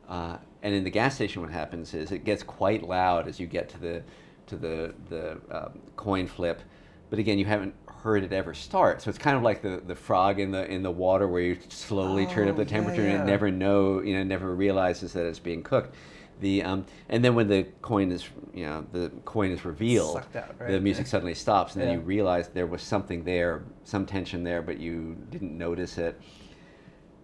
[0.09, 3.47] Uh, and in the gas station, what happens is it gets quite loud as you
[3.47, 4.03] get to the
[4.47, 6.61] to the the um, coin flip.
[7.09, 9.95] But again, you haven't heard it ever start, so it's kind of like the, the
[9.95, 13.03] frog in the in the water where you slowly turn up Oh, the yeah, temperature
[13.03, 15.95] and it never know you know never realizes that it's being cooked.
[16.41, 20.57] The um, and then when the coin is you know the coin is revealed, out,
[20.67, 21.95] the music suddenly stops, and then Yeah.
[21.95, 26.19] you realize there was something there, some tension there, but you didn't notice it.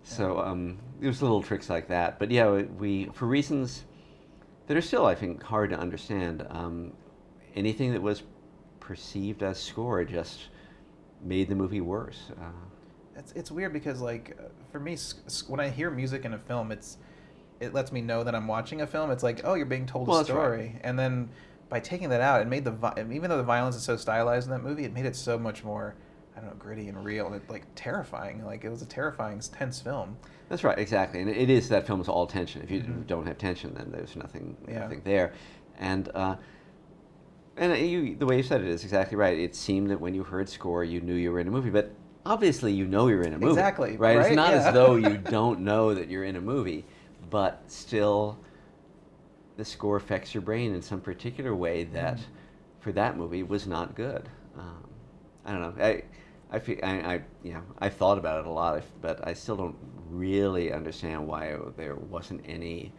[0.04, 2.20] So um, it was little tricks like that.
[2.20, 3.84] But yeah, we for reasons
[4.68, 6.46] that are still, I think, hard to understand.
[6.50, 6.94] Um,
[7.56, 8.24] anything that was
[8.80, 10.48] perceived as score just
[11.21, 12.32] made the movie worse.
[12.39, 12.45] Uh,
[13.17, 14.38] It's it's weird because like
[14.71, 14.97] for me,
[15.47, 16.97] when I hear music in a film, it's
[17.60, 19.12] it lets me know that I'm watching a film.
[19.12, 20.36] It's like oh, you're being told Well, a that's right.
[20.43, 21.29] story, and then
[21.67, 22.73] by taking that out, it made the
[23.12, 25.63] even though the violence is so stylized in that movie, it made it so much
[25.63, 25.95] more
[26.36, 28.45] I don't know gritty and real and it, like terrifying.
[28.45, 30.17] Like it was a terrifying, tense film.
[30.47, 32.62] That's right, exactly, and it is that film is all tension.
[32.63, 33.05] If you Mhm.
[33.08, 34.79] don't have tension, then there's nothing, Yeah.
[34.79, 35.34] nothing there,
[35.77, 36.38] and uh,
[37.60, 39.38] and you, the way you said it is exactly right.
[39.38, 41.91] It seemed that when you heard score, you knew you were in a movie, but
[42.26, 43.52] obviously you know you're in a movie.
[43.52, 44.17] Exactly, right?
[44.17, 44.67] It's not Yeah.
[44.67, 46.86] as though you don't know that you're in a movie,
[47.30, 48.39] but still,
[49.58, 52.24] the score affects your brain in some particular way that, Mm.
[52.80, 54.30] for that movie, was not good.
[54.58, 54.88] Um,
[55.45, 55.84] I don't know.
[55.84, 56.04] I,
[56.52, 59.56] I feel I, I you know I've thought about it a lot, but I still
[59.58, 59.76] don't
[60.10, 62.91] really understand why there wasn't any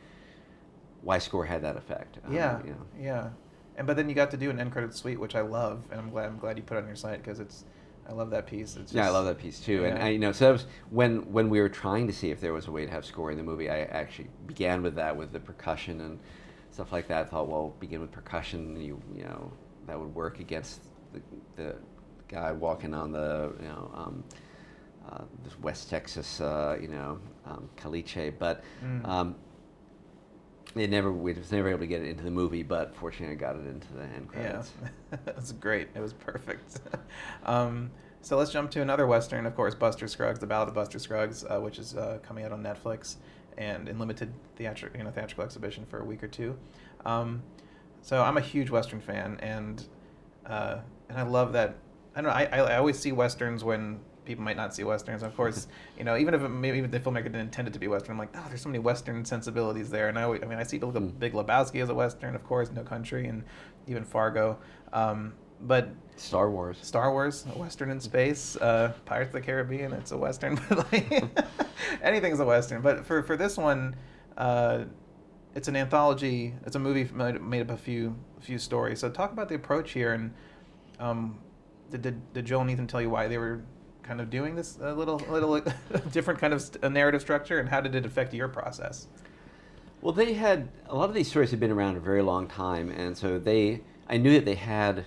[1.02, 2.18] why score had that effect.
[2.26, 2.86] Um, yeah, you know.
[2.98, 3.28] yeah.
[3.80, 5.98] And but then you got to do an end credit suite, which I love, and
[5.98, 7.64] I'm glad I'm glad you put it on your site because it's
[8.06, 8.76] I love that piece.
[8.76, 9.86] It's yeah, I love that piece too.
[9.86, 12.42] And I, you know, so that was when when we were trying to see if
[12.42, 13.70] there was a way to have score in the movie.
[13.70, 16.18] I actually began with that with the percussion and
[16.72, 17.22] stuff like that.
[17.22, 18.78] I thought, well, begin with percussion.
[18.78, 19.50] You you know
[19.86, 20.82] that would work against
[21.14, 21.22] the,
[21.56, 21.74] the
[22.28, 24.24] guy walking on the you know um,
[25.08, 28.30] uh, this West Texas uh, you know um, caliche.
[28.38, 29.08] But Mm.
[29.08, 29.36] um,
[30.76, 33.38] It never we was never able to get it into the movie, but fortunately I
[33.38, 34.72] got it into the end credits.
[35.12, 35.88] Yeah, was great.
[35.94, 36.80] It was perfect.
[37.44, 37.90] um,
[38.22, 41.44] so let's jump to another western, of course, Buster Scruggs, The Ballad of Buster Scruggs,
[41.44, 43.16] uh, which is uh, coming out on Netflix
[43.58, 46.56] and in limited theatrical, you know, theatrical exhibition for a week or two.
[47.04, 47.42] Um,
[48.02, 49.84] so I'm a huge western fan, and
[50.46, 50.78] uh,
[51.08, 51.76] and I love that.
[52.14, 52.36] I don't know.
[52.36, 55.22] I, I always see westerns when people might not see westerns.
[55.22, 55.66] Of course,
[55.98, 58.18] you know, even if it, maybe the filmmaker didn't intend it to be western, I'm
[58.18, 60.08] like, oh, there's so many western sensibilities there.
[60.08, 61.18] And I, always, I mean, I see Big, Mm.
[61.18, 63.44] Big Lebowski as a western, of course, No Country, and
[63.86, 64.58] even Fargo.
[64.92, 66.78] Um, but Star Wars.
[66.82, 68.56] Star Wars, a western in space.
[68.56, 70.60] Uh, Pirates of the Caribbean, it's a western.
[70.68, 71.24] But like,
[72.02, 72.82] anything's a western.
[72.82, 73.96] But for for this one,
[74.36, 74.84] uh,
[75.54, 76.54] it's an anthology.
[76.66, 79.00] It's a movie made, made up a few a few stories.
[79.00, 80.32] So talk about the approach here, and
[80.98, 81.38] um,
[81.90, 83.62] did, did did Joel and Ethan tell you why they were
[84.10, 85.62] kind of doing this a little a little
[86.10, 89.06] different kind of st- narrative structure, and how did it affect your process?
[90.00, 92.90] Well, they had a lot of these stories had been around a very long time,
[92.90, 95.06] and so they I knew that they had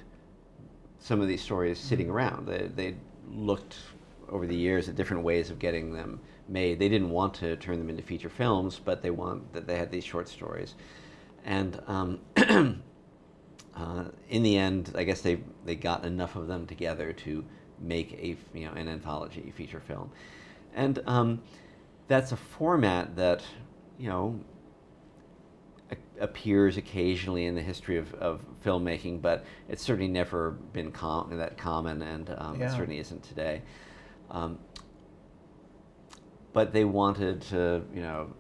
[0.99, 2.47] some of these stories sitting around.
[2.47, 2.95] They they
[3.29, 3.75] looked
[4.29, 6.79] over the years at different ways of getting them made.
[6.79, 9.91] They didn't want to turn them into feature films, but they want that they had
[9.91, 10.75] these short stories,
[11.43, 12.21] and um,
[13.75, 17.43] uh, in the end, I guess they they got enough of them together to
[17.79, 20.11] make a you know an anthology feature film,
[20.75, 21.41] and um,
[22.07, 23.41] that's a format that
[23.97, 24.39] you know
[26.19, 31.57] appears occasionally in the history of, of filmmaking, but it's certainly never been com- that
[31.57, 32.67] common, and um, Yeah.
[32.67, 33.61] it certainly isn't today.
[34.31, 34.57] Um,
[36.53, 38.33] but they wanted to, you know,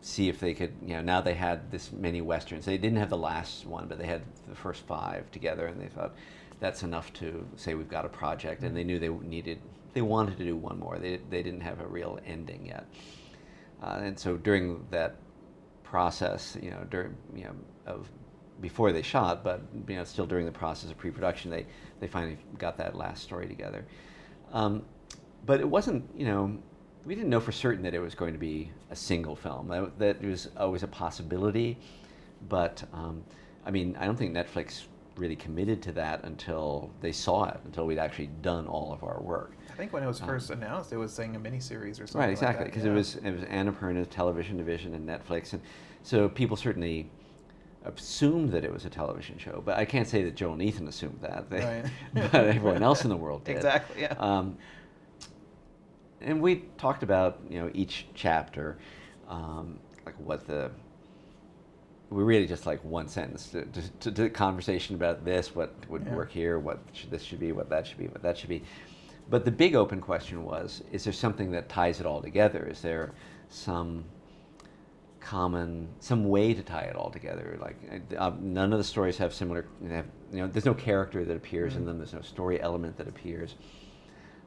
[0.00, 2.64] see if they could, you know, now they had this many westerns.
[2.64, 5.88] They didn't have the last one, but they had the first five together, and they
[5.88, 6.14] thought
[6.60, 8.62] that's enough to say we've got a project.
[8.62, 9.60] And they knew they needed,
[9.94, 10.98] they wanted to do one more.
[10.98, 12.86] They they didn't have a real ending yet,
[13.82, 15.16] uh, and so during that
[15.82, 17.54] process, you know, during you know
[17.86, 18.08] of
[18.60, 21.66] before they shot, but you know, still during the process of pre-production, they
[21.98, 23.84] they finally got that last story together.
[24.52, 24.82] Um,
[25.46, 26.58] but it wasn't, you know,
[27.04, 29.68] we didn't know for certain that it was going to be a single film.
[29.68, 31.78] That, that was always a possibility,
[32.48, 33.24] but um,
[33.64, 34.84] I mean, I don't think Netflix
[35.20, 39.20] really committed to that until they saw it, until we'd actually done all of our
[39.20, 39.52] work.
[39.70, 42.20] I think when it was Um, first announced, it was saying a miniseries or something.
[42.20, 42.90] Right, exactly, because yeah.
[42.90, 45.62] it was it was Annapurna's television division and Netflix, and
[46.02, 47.10] so people certainly
[47.84, 49.62] assumed that it was a television show.
[49.64, 51.84] But I can't say that Joel and Ethan assumed that, they, Right.
[52.32, 53.56] but everyone else in the world did.
[53.56, 54.14] Exactly, yeah.
[54.18, 54.56] Um,
[56.20, 58.78] and we talked about you know each chapter,
[59.28, 60.70] um, like what the
[62.10, 66.04] we really just like one sentence to, to, to, to conversation about this, what would
[66.04, 66.14] Yeah.
[66.14, 68.62] work here, what should this should be, what that should be, what that should be.
[69.28, 72.66] But the big open question was: Is there something that ties it all together?
[72.68, 73.12] Is there
[73.48, 74.04] some
[75.20, 77.56] common, some way to tie it all together?
[77.60, 77.76] Like
[78.18, 79.66] uh, none of the stories have similar.
[79.80, 81.86] They have, you know, there's no character that appears in Mhm.
[81.86, 81.98] them.
[81.98, 83.54] There's no story element that appears.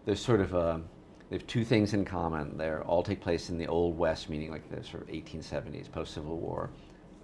[0.05, 0.81] There's sort of a,
[1.29, 2.57] they have two things in common.
[2.57, 6.37] They all take place in the Old West, meaning like the sort of 1870s, post-Civil
[6.37, 6.69] War,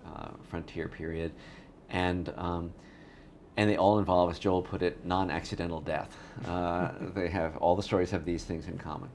[0.05, 1.31] uh, frontier period,
[1.89, 2.73] and um,
[3.57, 6.15] and they all involve, as Joel put it, non-accidental death.
[6.47, 9.09] Uh, they have all the stories have these things in common,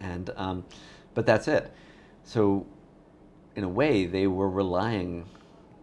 [0.00, 0.64] and um,
[1.14, 1.72] but that's it.
[2.24, 2.66] So,
[3.56, 5.24] in a way, they were relying,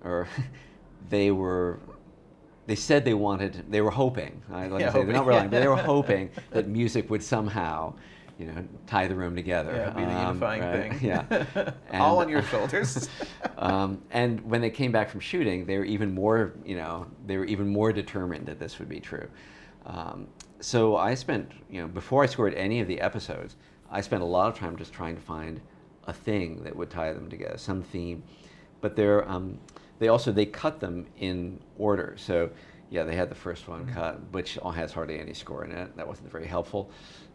[0.03, 0.27] or
[1.09, 1.79] they were.
[2.67, 3.63] They said they wanted.
[3.71, 4.41] They were hoping.
[4.51, 7.23] I like Yeah, to say they're not relying, but they were hoping that music would
[7.23, 7.93] somehow,
[8.37, 9.73] you know, tie the room together.
[9.75, 10.99] Yeah, be the Um, right, thing.
[11.01, 13.09] Yeah, All on your shoulders.
[13.57, 17.37] um, and when they came back from shooting, they were even more, you know, they
[17.37, 19.27] were even more determined that this would be true.
[19.85, 20.27] Um,
[20.59, 23.55] so I spent, you know, before I scored any of the episodes,
[23.89, 25.59] I spent a lot of time just trying to find
[26.05, 28.23] a thing that would tie them together, some theme.
[28.81, 29.57] But they're, um,
[29.99, 32.13] they also they cut them in order.
[32.17, 32.51] So
[32.89, 33.93] yeah, they had the first one Mhm.
[33.93, 35.95] cut, which has hardly any score in it.
[35.97, 36.89] That wasn't very helpful.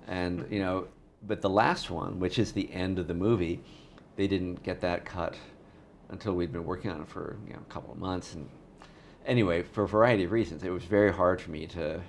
[0.09, 0.89] And you know,
[1.27, 3.61] but the last one, which is the end of the movie,
[4.17, 5.37] they didn't get that cut
[6.09, 8.35] until we'd been working on it for you know a couple of months.
[8.35, 8.49] And
[9.27, 12.01] anyway, for a variety of reasons, it was very hard for me to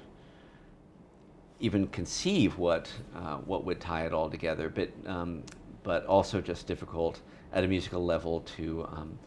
[1.60, 4.70] even conceive what uh, what would tie it all together.
[4.70, 5.44] But um,
[5.84, 9.18] but also just difficult at a musical level to um,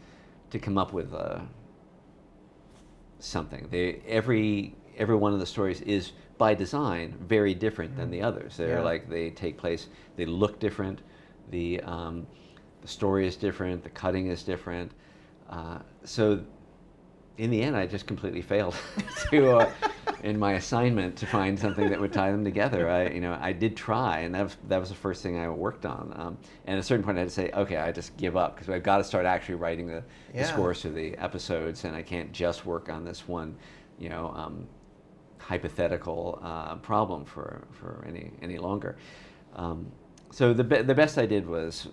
[0.49, 1.39] to come up with uh,
[3.19, 3.67] something.
[3.71, 8.57] They every every one of the stories is by design very different than the others.
[8.57, 8.81] They're Yeah.
[8.83, 9.87] like they take place.
[10.15, 11.01] They look different.
[11.51, 12.27] The um,
[12.81, 13.83] the story is different.
[13.83, 14.91] The cutting is different.
[15.49, 16.39] Uh, so
[17.37, 18.75] in the end, I just completely failed
[19.31, 19.71] to uh,
[20.23, 22.89] in my assignment to find something that would tie them together.
[22.89, 25.47] I, you know, I did try, and that was, that was the first thing I
[25.49, 26.13] worked on.
[26.15, 28.55] Um, and at a certain point, I had to say, okay, I just give up
[28.55, 30.41] because I've got to start actually writing the, Yeah.
[30.41, 33.55] the scores for the episodes, and I can't just work on this one,
[33.99, 34.67] you know, um,
[35.47, 38.97] hypothetical uh, problem for, for any any longer.
[39.55, 39.89] Um,
[40.29, 41.87] so the be- the best I did was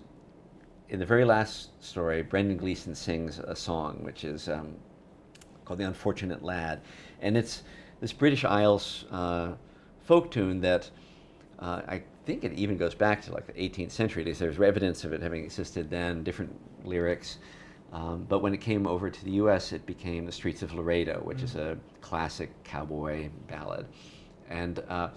[0.89, 4.75] in the very last story, Brendan Gleeson sings a song which is um,
[5.63, 6.81] called "The Unfortunate Lad,"
[7.21, 7.63] and it's
[8.01, 9.53] this British Isles uh,
[10.03, 10.89] folk tune that
[11.59, 14.25] uh, I think it even goes back to like the 18th century.
[14.25, 16.53] There's there's evidence of it having existed then, different
[16.85, 17.37] lyrics.
[17.95, 21.21] Um, but when it came over to the U.S., it became "The Streets of Laredo,"
[21.23, 23.85] which is a classic cowboy ballad,
[24.49, 25.09] and uh,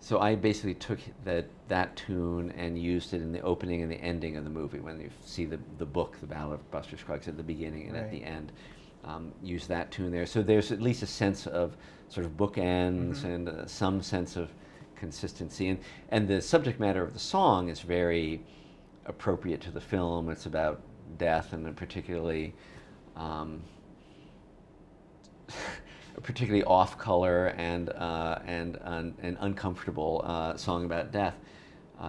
[0.00, 3.96] so I basically took that that tune and used it in the opening and the
[3.96, 4.78] ending of the movie.
[4.78, 7.96] When you see the the book, the Ballad of Buster Scruggs, at the beginning and
[7.96, 8.52] at the end,
[9.04, 10.26] um, use that tune there.
[10.26, 11.78] So there's at least a sense of
[12.10, 13.34] sort of bookends Mhm.
[13.34, 14.50] and uh, some sense of
[14.96, 15.68] consistency.
[15.68, 15.78] And
[16.10, 18.42] and the subject matter of the song is very
[19.06, 20.28] appropriate to the film.
[20.28, 20.80] It's about
[21.18, 22.54] death and a particularly
[23.16, 23.62] um,
[26.16, 31.36] a particularly off color and uh, and un, and uncomfortable uh, song about death.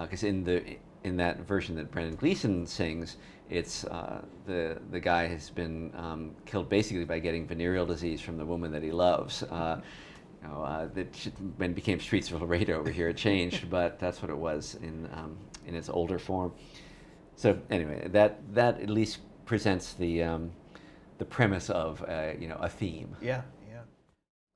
[0.02, 3.18] Because in the in that version that Brendan Gleeson sings,
[3.50, 8.38] it's uh, the the guy has been um, killed basically by getting venereal disease from
[8.38, 9.44] the woman that he loves.
[9.44, 9.82] Uh,
[10.42, 11.08] you know, uh, that
[11.58, 14.76] when it became Streets of Laredo over here, it changed, but that's what it was
[14.82, 16.52] in um, in its older form.
[17.38, 20.52] So anyway, that that at least presents the um,
[21.20, 23.16] the premise of uh, you know a theme.
[23.22, 23.82] Yeah, yeah.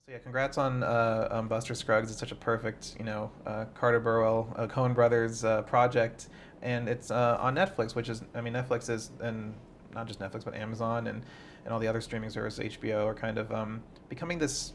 [0.06, 2.10] So yeah, congrats on uh, um, Buster Scruggs.
[2.10, 6.30] It's such a perfect, you know, uh, Carter Burwell, uh, Coen Brothers uh, project,
[6.64, 9.54] and it's uh, on Netflix, which is, I mean, Netflix is, and
[9.94, 11.22] not just Netflix, but Amazon and
[11.64, 14.74] and all the other streaming services, HBO, are kind of um, becoming this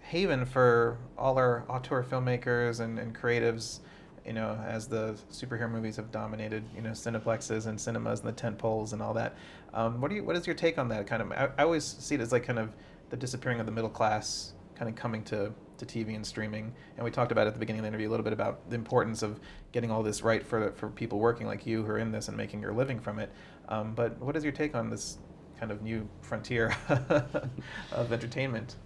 [0.00, 3.78] haven for all our auteur filmmakers and, and creatives.
[4.26, 8.32] You know, as the superhero movies have dominated, you know, cineplexes and cinemas and the
[8.32, 9.36] tent poles and all that.
[9.72, 10.24] Um, what do you?
[10.24, 11.06] What is your take on that?
[11.06, 12.74] Kind of, I, I always see it as like kind of
[13.10, 16.72] the disappearing of the middle class, kind of coming to to TV and streaming.
[16.96, 18.76] And we talked about at the beginning of the interview a little bit about the
[18.76, 19.38] importance of
[19.72, 22.36] getting all this right for for people working like you who are in this and
[22.36, 23.30] making your living from it.
[23.68, 25.18] Um, but what is your take on this
[25.58, 26.74] kind of new frontier
[27.92, 28.76] of entertainment?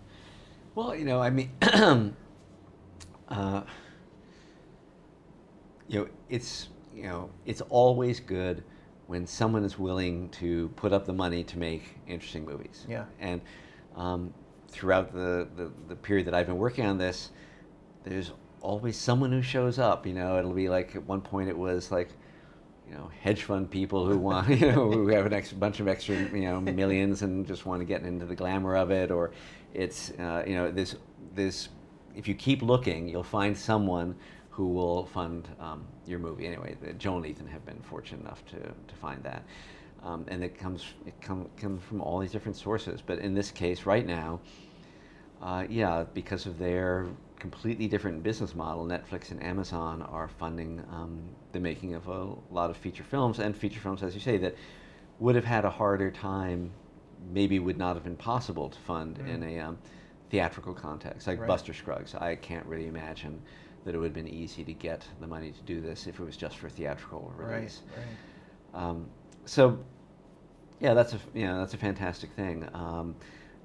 [0.74, 1.50] Well, you know, I mean,
[3.28, 3.62] uh,
[5.90, 8.62] you know, it's you know, it's always good
[9.08, 12.86] when someone is willing to put up the money to make interesting movies.
[12.88, 13.04] Yeah.
[13.18, 13.40] And
[13.96, 14.32] um,
[14.68, 17.30] throughout the, the the period that I've been working on this,
[18.04, 18.30] there's
[18.60, 20.06] always someone who shows up.
[20.06, 22.10] You know, it'll be like at one point it was like.
[22.88, 25.86] You know, hedge fund people who want, you know, who have an extra bunch of
[25.86, 29.30] extra, you know, millions and just want to get into the glamour of it, or
[29.72, 30.96] it's, uh, you know, this,
[31.32, 31.68] this.
[32.16, 34.16] If you keep looking, you'll find someone
[34.50, 36.46] who will fund um, your movie.
[36.46, 39.44] Anyway, Joel and Ethan have been fortunate enough to, to find that,
[40.02, 43.00] um, and it comes it come, comes from all these different sources.
[43.00, 44.40] But in this case, right now,
[45.40, 47.06] uh, yeah, because of their
[47.38, 51.22] completely different business model, Netflix and Amazon are funding um,
[51.52, 54.54] the making of a lot of feature films, and feature films, as you say, that
[55.20, 56.70] would have had a harder time,
[57.32, 59.34] maybe would not have been possible to fund Mm.
[59.34, 59.78] in a um,
[60.30, 61.46] theatrical context, like Right.
[61.46, 62.14] Buster Scruggs.
[62.14, 63.40] I can't really imagine
[63.84, 66.24] that it would have been easy to get the money to do this if it
[66.24, 67.82] was just for theatrical release.
[67.96, 68.04] Right,
[68.74, 68.82] right.
[68.88, 69.06] Um,
[69.46, 69.78] so,
[70.80, 72.68] yeah, that's a you know that's a fantastic thing.
[72.74, 73.14] Um,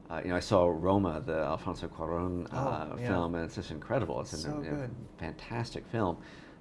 [0.10, 3.08] uh, you know, I saw Roma, the Alfonso Cuarón uh, Oh, yeah.
[3.08, 4.22] film, and it's just incredible.
[4.22, 4.90] It's So a, you good.
[5.18, 6.18] fantastic film.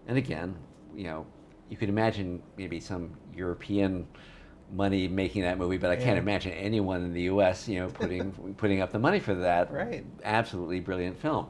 [0.08, 0.54] And again,
[0.94, 1.26] you know,
[1.68, 4.06] you could imagine maybe some European
[4.72, 7.68] money making that movie, but I can't imagine anyone in the U.S.
[7.68, 9.70] you know putting putting up the money for that.
[9.70, 10.04] Right.
[10.24, 11.46] Absolutely brilliant film.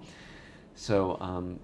[0.75, 1.61] So, um,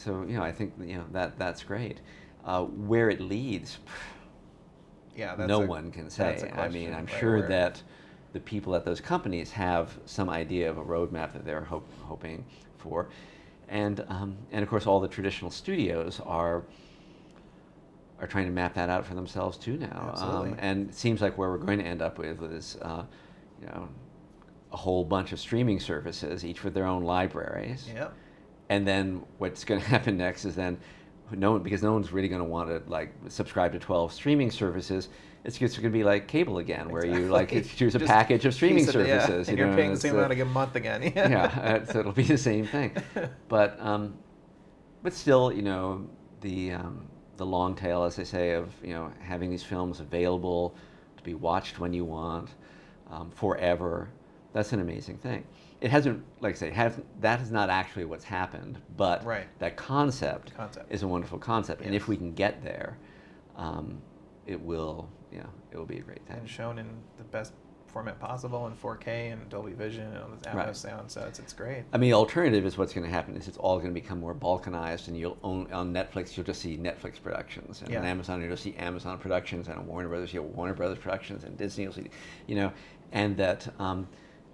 [0.00, 2.00] so you know, I think you know that that's great.
[2.44, 3.78] Uh, where it leads,
[5.14, 6.50] Yeah, that's no a- one can say.
[6.54, 7.82] I mean, I'm right, sure where- that
[8.32, 12.44] the people at those companies have some idea of a roadmap that they're hope, hoping
[12.78, 13.08] for,
[13.68, 16.64] and um, and of course all the traditional studios are
[18.20, 20.12] are trying to map that out for themselves too now.
[20.16, 23.04] Um, and it seems like where we're going to end up with is, uh,
[23.60, 23.88] you know,
[24.72, 27.88] a whole bunch of streaming services, each with their own libraries.
[27.94, 28.12] Yep.
[28.70, 30.78] And then what's going to happen next is then
[31.32, 34.50] no one because no one's really going to want to like subscribe to 12 streaming
[34.50, 35.10] services.
[35.44, 37.78] It's just going to be like cable again, where you like Exactly.
[37.78, 39.48] choose a Just package of streaming it, yeah, services.
[39.48, 41.02] and you you're know, paying the same amount a month again.
[41.16, 42.94] yeah, uh, so it'll be the same thing.
[43.48, 44.14] But um,
[45.02, 46.06] but still, you know,
[46.42, 47.06] the um,
[47.38, 50.74] the long tail, as I say, of you know having these films available
[51.16, 52.50] to be watched when you want,
[53.10, 54.10] um, forever,
[54.52, 55.44] That's an amazing thing.
[55.80, 59.46] It hasn't, like I say, has, that is not actually what's happened, but Right.
[59.60, 60.92] that concept, Concept.
[60.92, 61.82] is a wonderful concept.
[61.82, 62.98] And if we can get there,
[63.56, 64.02] um,
[64.46, 66.36] it will, you know, it will be a great thing.
[66.38, 67.52] and shown in the best
[67.86, 70.76] format possible in 4K and Dolby Vision and all this Atmos Right.
[70.76, 71.10] sound.
[71.10, 71.84] So it's, it's great.
[71.92, 74.20] I mean, the alternative is what's going to happen is it's all going to become
[74.20, 76.36] more balkanized, and you'll own on Netflix.
[76.36, 80.08] You'll just see Netflix productions, and on Amazon you'll see Amazon productions, and on Warner
[80.08, 82.10] Brothers you'll Warner Brothers productions, and Disney you'll see,
[82.46, 82.70] you know,
[83.12, 84.06] and that um,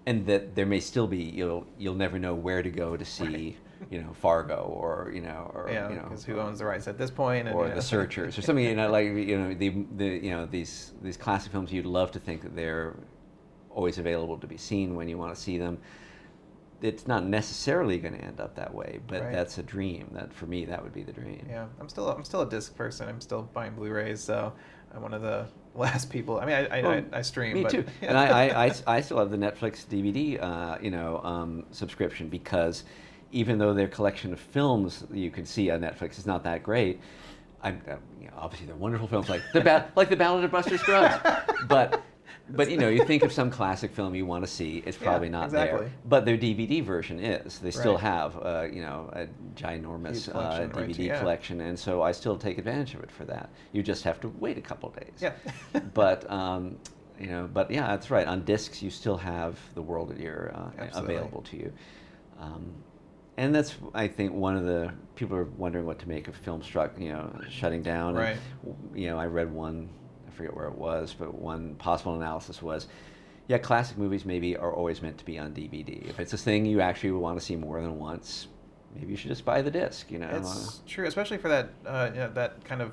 [0.07, 3.25] and that there may still be you'll you'll never know where to go to see,
[3.25, 3.57] Right.
[3.91, 6.87] you know, Fargo or you know or yeah, you know because who owns the rights
[6.89, 7.49] at this point?
[7.49, 7.75] And, or you know.
[7.75, 11.17] the searchers or something you know like you know the the you know these these
[11.17, 12.97] classic films you'd love to think that they're
[13.71, 15.77] always available to be seen when you want to see them
[16.83, 19.33] it's not necessarily going to end up that way but Right.
[19.33, 22.25] that's a dream that for me that would be the dream Yeah, I'm still I'm
[22.25, 23.09] still a disc person.
[23.09, 24.53] I'm still buying Blu-rays, so
[24.95, 25.47] I'm one of the
[25.81, 26.39] last people.
[26.41, 27.55] I mean, I I, Well, I, I stream.
[27.55, 30.91] me but, too and I, I, I, I still have the netflix dvd uh, you
[30.91, 32.85] know um, subscription because
[33.33, 37.01] even though their collection of films you can see on netflix is not that great
[37.63, 40.51] I'm, uh, you know, obviously they're wonderful films like the ba- like the Ballad of
[40.51, 41.17] Buster Scruggs,
[41.69, 42.03] but
[42.51, 45.09] but you know you think of some classic film you want to see, it's Yeah,
[45.09, 45.81] probably not exactly.
[45.81, 45.93] there.
[46.05, 47.59] But their DVD version is.
[47.59, 48.03] They still Right.
[48.03, 51.19] have uh, you know a ginormous uh, collection, right, DVD yeah.
[51.19, 53.51] collection, and so I still take advantage of it for that.
[53.73, 55.19] You just have to wait a couple days.
[55.21, 55.33] Yeah.
[55.95, 56.77] but um,
[57.19, 58.27] you know, but yeah, that's right.
[58.27, 61.73] On discs, you still have the world at your uh, available to you.
[62.39, 62.73] Um,
[63.39, 66.99] and that's, I think, one of the people are wondering what to make of Filmstruck,
[67.01, 68.15] you know, shutting down.
[68.15, 68.37] Right.
[68.65, 69.91] w- you know, I read one,
[70.37, 72.87] forget where it was, but one possible analysis was,
[73.49, 76.09] yeah, classic movies maybe are always meant to be on DVD.
[76.09, 78.49] If it's a thing you actually want to see more than once,
[78.95, 80.11] maybe you should just buy the disc.
[80.11, 82.93] You know, It's true, especially for that uh, you know, that kind of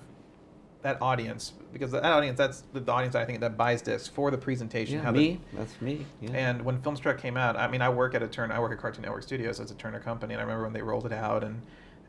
[0.84, 4.38] that audience, because that audience that's the audience I think that buys discs for the
[4.38, 4.96] presentation.
[4.98, 5.41] yeah, how the- me.
[5.54, 6.06] That's me.
[6.22, 6.32] Yeah.
[6.34, 8.80] And when Filmstruck came out, I mean, I work at a Turner, I work at
[8.80, 11.44] Cartoon Network Studios, as a Turner company, and I remember when they rolled it out,
[11.44, 11.62] and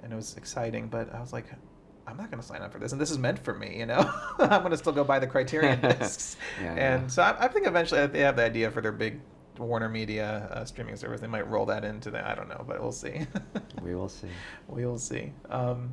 [0.02, 0.88] and it was exciting.
[0.88, 1.46] But I was like,
[2.06, 3.86] I'm not going to sign up for this, and this is meant for me, you
[3.86, 4.10] know.
[4.38, 6.36] I'm going to still go buy the Criterion discs.
[6.62, 9.20] Yeah, and so I, I think eventually they have the idea for their big
[9.58, 11.20] Warner Media uh, streaming service.
[11.20, 13.26] They might roll that into the, I don't know, but we'll see.
[13.82, 14.28] we will see.
[14.68, 15.32] we will see.
[15.48, 15.92] Um,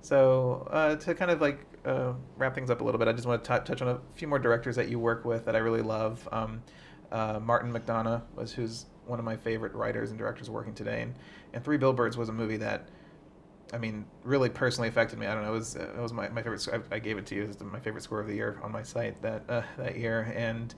[0.00, 3.26] so uh, to kind of like uh, wrap things up a little bit, I just
[3.26, 5.58] want to t- touch on a few more directors that you work with that I
[5.58, 6.28] really love.
[6.32, 6.62] Um,
[7.10, 11.14] uh, Martin McDonagh was who's one of my favorite writers and directors working today, and,
[11.54, 12.88] and Three Billboards was a movie that.
[13.72, 15.26] I mean, really personally affected me.
[15.26, 15.50] I don't know.
[15.50, 16.66] It was it was my, my favorite.
[16.72, 17.42] I, I gave it to you.
[17.42, 20.32] It was my favorite score of the year on my site that uh, that year.
[20.36, 20.74] And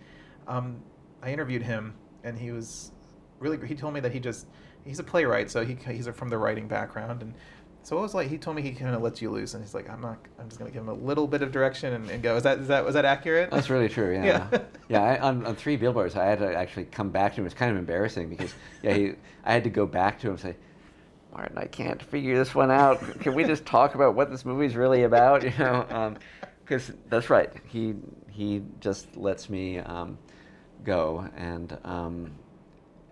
[0.49, 0.83] um,
[1.23, 2.93] I interviewed him, and he was
[3.39, 3.65] really.
[3.67, 4.47] He told me that he just
[4.85, 7.35] he's a playwright, so he he's from the writing background, and
[7.83, 9.75] so it was like he told me he kind of lets you loose, and he's
[9.75, 10.19] like, I'm not.
[10.39, 12.37] I'm just gonna give him a little bit of direction and, and go.
[12.37, 13.51] Is that is that was that accurate?
[13.51, 14.15] That's really true.
[14.15, 14.59] Yeah, Yeah.
[14.89, 15.03] yeah.
[15.03, 17.45] I, on, on three billboards, I had to actually come back to him.
[17.45, 19.13] It was kind of embarrassing because yeah, he,
[19.45, 20.57] I had to go back to him and say,
[21.33, 23.01] Martin, I can't figure this one out.
[23.21, 25.43] Can we just talk about what this movie's really about?
[25.45, 26.15] You know,
[26.65, 27.51] because that's right.
[27.67, 27.95] He
[28.29, 30.19] he just lets me um,
[30.85, 32.33] go, and um,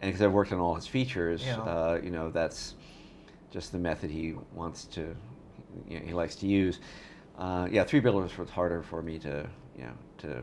[0.00, 1.58] and because I've worked on all his features, Yeah.
[1.60, 2.74] uh, you know, that's
[3.50, 5.14] just the method he wants to,
[5.88, 6.80] you know, he likes to use.
[7.36, 10.42] Uh, yeah, three billboards was harder for me to, you know, to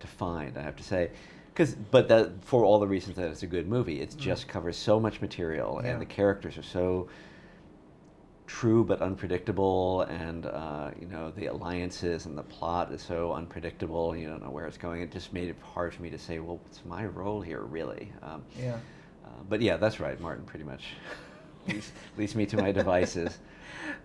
[0.00, 0.56] to find.
[0.58, 1.10] I have to say,
[1.52, 4.76] because but that for all the reasons that it's a good movie, it just covers
[4.76, 5.84] so much material, Mm.
[5.84, 5.90] Yeah.
[5.92, 7.08] and the characters are so
[8.46, 14.16] true but unpredictable, and uh, you know the alliances and the plot is so unpredictable.
[14.16, 15.00] You don't know where it's going.
[15.02, 18.12] It just made it hard for me to say, well, what's my role here really?
[18.22, 18.76] Um, yeah.
[19.24, 20.20] uh, but yeah, that's right.
[20.20, 20.84] Martin pretty much
[21.68, 23.38] leads, leads me to my devices.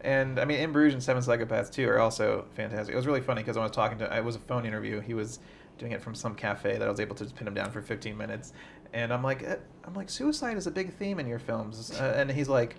[0.02, 2.94] And I mean, In Bruges and Seven Psychopaths too are also fantastic.
[2.94, 5.02] It was really funny because I was talking to, it was a phone interview.
[5.02, 5.40] He was
[5.78, 7.82] doing it from some cafe that I was able to just pin him down for
[7.82, 8.54] 15 minutes,
[8.94, 12.14] and I'm like, eh, I'm like, suicide is a big theme in your films, uh,
[12.16, 12.76] and he's like.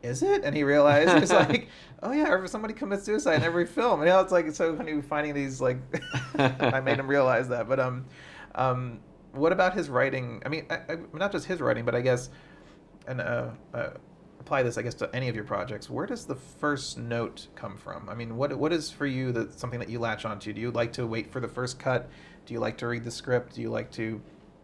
[0.00, 0.44] Is it?
[0.44, 1.66] And he realized he's like,
[2.04, 4.56] "Oh yeah, or somebody commits suicide in every film." And you know, it's like it's
[4.56, 5.78] so funny finding these like.
[6.38, 8.04] I made him realize that, but um,
[8.54, 9.00] um,
[9.32, 10.42] what about his writing?
[10.46, 12.30] I mean, I, I, not just his writing, but I guess,
[13.06, 13.90] and uh, uh,
[14.40, 15.90] apply this, I guess, to any of your projects.
[15.90, 18.08] Where does the first note come from?
[18.08, 20.52] I mean, what what is for you that something that you latch onto?
[20.52, 22.08] Do you like to wait for the first cut?
[22.48, 23.56] Do you like to read the script?
[23.56, 24.18] Do you like to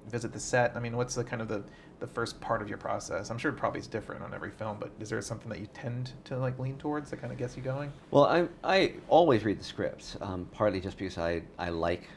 [0.09, 0.75] visit the set?
[0.75, 1.63] I mean, what's the kind of the
[2.01, 3.29] the first part of your process?
[3.29, 5.67] I'm sure it probably is different on every film, but is there something that you
[5.75, 7.93] tend to like lean towards that kind of gets you going?
[8.11, 12.09] Well, I, I always read the scripts, um, partly just because I, I like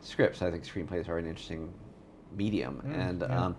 [0.00, 0.42] scripts.
[0.42, 1.72] I think screenplays are an interesting
[2.36, 2.82] medium.
[2.84, 3.44] Mm, and yeah.
[3.44, 3.56] um,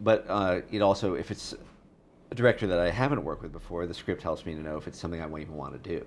[0.00, 1.54] But uh, it also, if it's
[2.30, 4.86] a director that I haven't worked with before, the script helps me to know if
[4.86, 6.04] it's something I won't even want to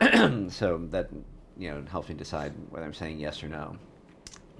[0.00, 0.48] do.
[0.50, 1.08] so that
[1.56, 3.76] you know helps me decide whether I'm saying yes or no.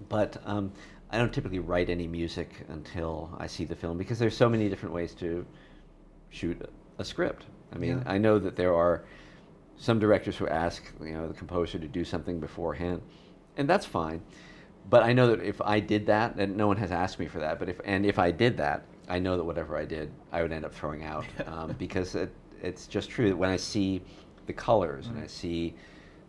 [0.09, 0.73] But um,
[1.11, 4.69] I don't typically write any music until I see the film because there's so many
[4.69, 5.45] different ways to
[6.31, 6.61] shoot
[6.99, 7.47] a script.
[7.75, 8.13] I mean, Yeah.
[8.13, 9.05] I know that there are
[9.77, 13.01] some directors who ask you know the composer to do something beforehand,
[13.57, 14.23] and that's fine.
[14.91, 17.41] But I know that if I did that, and no one has asked me for
[17.41, 20.43] that, but if and if I did that, I know that whatever I did, I
[20.43, 22.33] would end up throwing out um, because it,
[22.63, 24.03] it's just true that when I see
[24.47, 25.31] the colors and I Mm.
[25.31, 25.75] see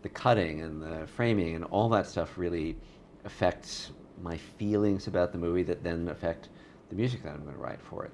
[0.02, 2.76] the cutting and the framing and all that stuff really
[3.24, 3.92] affects
[4.22, 6.48] my feelings about the movie that then affect
[6.88, 8.12] the music that I'm going to write for it.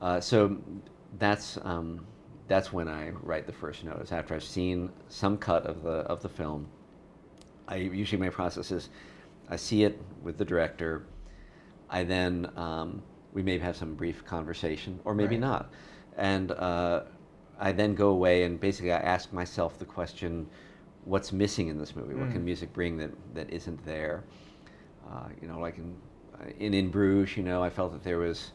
[0.00, 0.56] Uh, so
[1.18, 2.06] that's um,
[2.48, 6.22] that's when I write the first notes after I've seen some cut of the of
[6.22, 6.66] the film.
[7.66, 8.88] I usually my process is
[9.48, 11.04] I see it with the director.
[11.90, 15.40] I then um, we may have some brief conversation or maybe Right.
[15.40, 15.72] not,
[16.16, 17.02] and uh,
[17.58, 20.48] I then go away and basically I ask myself the question,
[21.08, 22.14] what's missing in this movie?
[22.14, 22.44] What can Mm.
[22.44, 24.24] music bring that that isn't there?
[25.10, 25.96] Uh, you know, like in
[26.58, 28.52] in In Bruges, you know, I felt that there was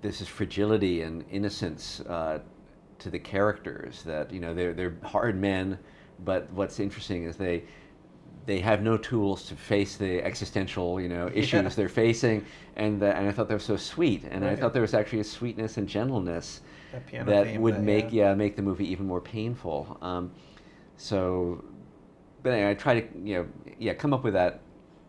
[0.00, 2.38] this is fragility and innocence uh,
[3.00, 5.78] to the characters that you know they're they're hard men,
[6.24, 7.64] but what's interesting is they
[8.46, 11.68] they have no tools to face the existential you know issues Yeah.
[11.70, 12.44] they're facing,
[12.76, 15.20] and the, and I thought they were so sweet, and I thought there was actually
[15.20, 16.60] a sweetness and gentleness
[16.92, 18.28] That piano that would that- make yeah.
[18.30, 19.98] yeah make the movie even more painful.
[20.00, 20.30] Um,
[20.98, 21.64] so,
[22.42, 24.60] but anyway, I try to you know yeah come up with that.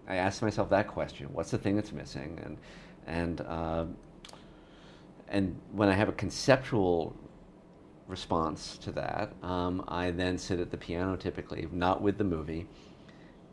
[0.08, 2.40] I ask myself that question: What's the thing that's missing?
[2.44, 2.58] And
[3.08, 3.86] and uh,
[5.28, 7.16] and when I have a conceptual
[8.08, 12.68] response to that, um, I then sit at the piano typically, not with the movie,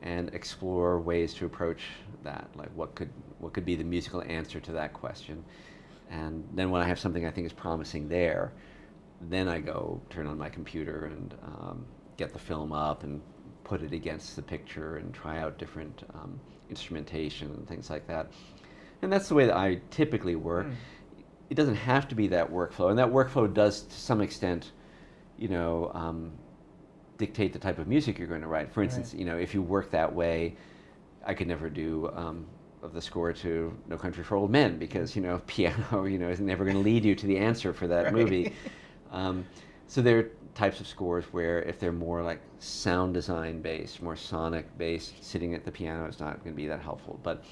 [0.03, 1.85] and explore ways to approach
[2.23, 2.49] that.
[2.55, 5.43] Like what could what could be the musical answer to that question,
[6.11, 8.53] and then when I have something I think is promising there,
[9.23, 13.21] then I go turn on my computer and um, get the film up and
[13.65, 16.39] put it against the picture and try out different um,
[16.71, 18.31] instrumentation and things like that.
[19.03, 20.67] And that's the way that I typically work.
[20.67, 20.75] Mm.
[21.51, 24.73] It doesn't have to be that workflow, and that workflow does to some extent,
[25.39, 26.33] you know, um,
[27.19, 28.73] dictate the type of music you're going to write.
[28.73, 29.21] For instance, Right.
[29.21, 30.57] you know, if you work that way,
[31.25, 32.47] I could never do um,
[32.83, 36.29] of the score to No Country for Old Men because you know piano, you know,
[36.29, 38.13] is never going to lead you to the answer for that Right.
[38.15, 38.53] movie.
[39.13, 39.45] Um,
[39.87, 44.67] so there types of scores where if they're more like sound design based, more sonic
[44.79, 47.21] based, sitting at the piano is not going to be that helpful.
[47.23, 47.45] But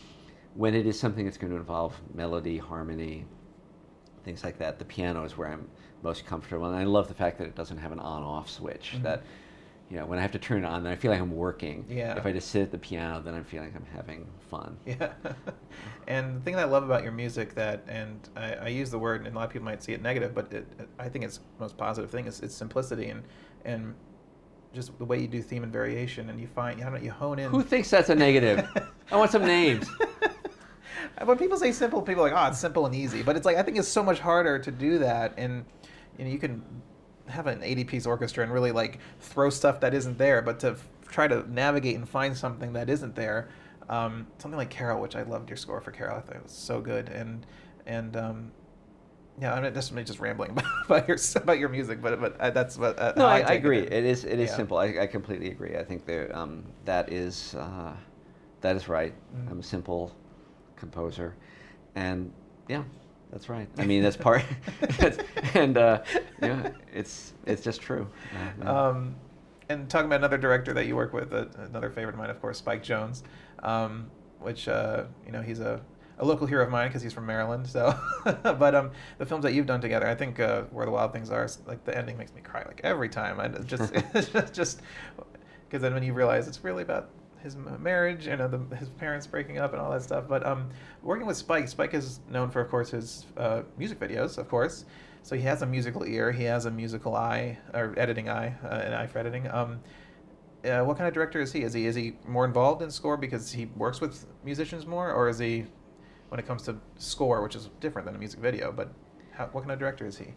[0.55, 3.27] when it is something that's going to involve melody, harmony,
[4.25, 5.69] things like that, the piano is where I'm
[6.03, 6.67] most comfortable.
[6.67, 8.95] And I love the fact that it doesn't have an on-off switch.
[8.97, 9.03] Mhm.
[9.03, 9.23] That
[9.91, 11.85] you know, when I have to turn it on, then I feel like I'm working.
[11.89, 12.17] Yeah.
[12.17, 14.77] If I just sit at the piano, then I'm feeling like I'm having fun.
[14.87, 15.13] Yeah.
[16.07, 18.99] and the thing that I love about your music that, and I, I use the
[18.99, 20.67] word, and a lot of people might see it negative, but it,
[20.99, 23.23] I think it's the most positive thing is its simplicity and
[23.65, 23.95] and
[24.75, 27.39] just the way you do theme and variation, and you find you know you hone
[27.39, 27.51] in.
[27.51, 28.69] Who thinks that's a negative?
[29.13, 29.89] I want some names.
[31.25, 33.23] when people say simple, people are like, oh, it's simple and easy.
[33.23, 35.65] But it's like I think it's so much harder to do that, and
[36.19, 36.63] you know, you can
[37.29, 40.87] have an 80-piece orchestra and really like throw stuff that isn't there, but to f-
[41.09, 43.49] try to navigate and find something that isn't there.
[43.89, 46.17] Um, something like Carol, which I loved your score for Carol.
[46.17, 47.45] I thought it was so good, and
[47.87, 48.53] and um,
[49.41, 52.41] yeah, I'm not- just me just rambling about, about your about your music, but but
[52.41, 52.99] uh, that's what.
[52.99, 53.81] Uh, No, I, I agree.
[53.81, 53.93] It.
[53.93, 54.57] It is it is Yeah.
[54.57, 54.79] simple.
[54.79, 55.77] I, I completely agree.
[55.77, 57.93] I think there um, that is uh,
[58.63, 59.13] that is right.
[59.37, 59.51] Mm.
[59.51, 60.15] I'm a simple
[60.77, 61.35] composer,
[61.95, 62.33] and
[62.69, 62.85] yeah,
[63.35, 63.69] that's right.
[63.79, 64.45] I mean, that's part.
[64.97, 65.19] that's,
[65.55, 66.03] and uh,
[66.41, 68.09] yeah, it's it's just true.
[68.33, 68.89] Uh, yeah.
[68.89, 69.17] Um,
[69.69, 72.41] and talking about another director that you work with, uh, another favorite of mine, of
[72.41, 73.25] course, Spike Jonze,
[73.65, 74.09] um,
[74.39, 75.83] which uh, you know he's a,
[76.21, 77.67] a local hero of mine because he's from Maryland.
[77.67, 81.13] So, but um, the films that you've done together, I think uh, Where the Wild
[81.13, 83.41] Things Are, like the ending makes me cry like every time.
[83.41, 84.81] I just just just
[85.69, 87.11] because then when you realize it's really about
[87.45, 90.25] his marriage, you know, the, his parents breaking up and all that stuff.
[90.27, 90.71] But um,
[91.03, 94.87] working with Spike, Spike is known for, of course, his uh, music videos, of course.
[95.23, 98.69] So he has a musical ear, he has a musical eye, or editing eye, uh,
[98.69, 99.49] an eye for editing.
[99.51, 99.81] Um,
[100.65, 101.63] uh, what kind of director is he?
[101.63, 105.29] Is he is he more involved in score because he works with musicians more, or
[105.29, 105.67] is he,
[106.31, 108.91] when it comes to score, which is different than a music video, but
[109.33, 110.29] how, what kind of director is he?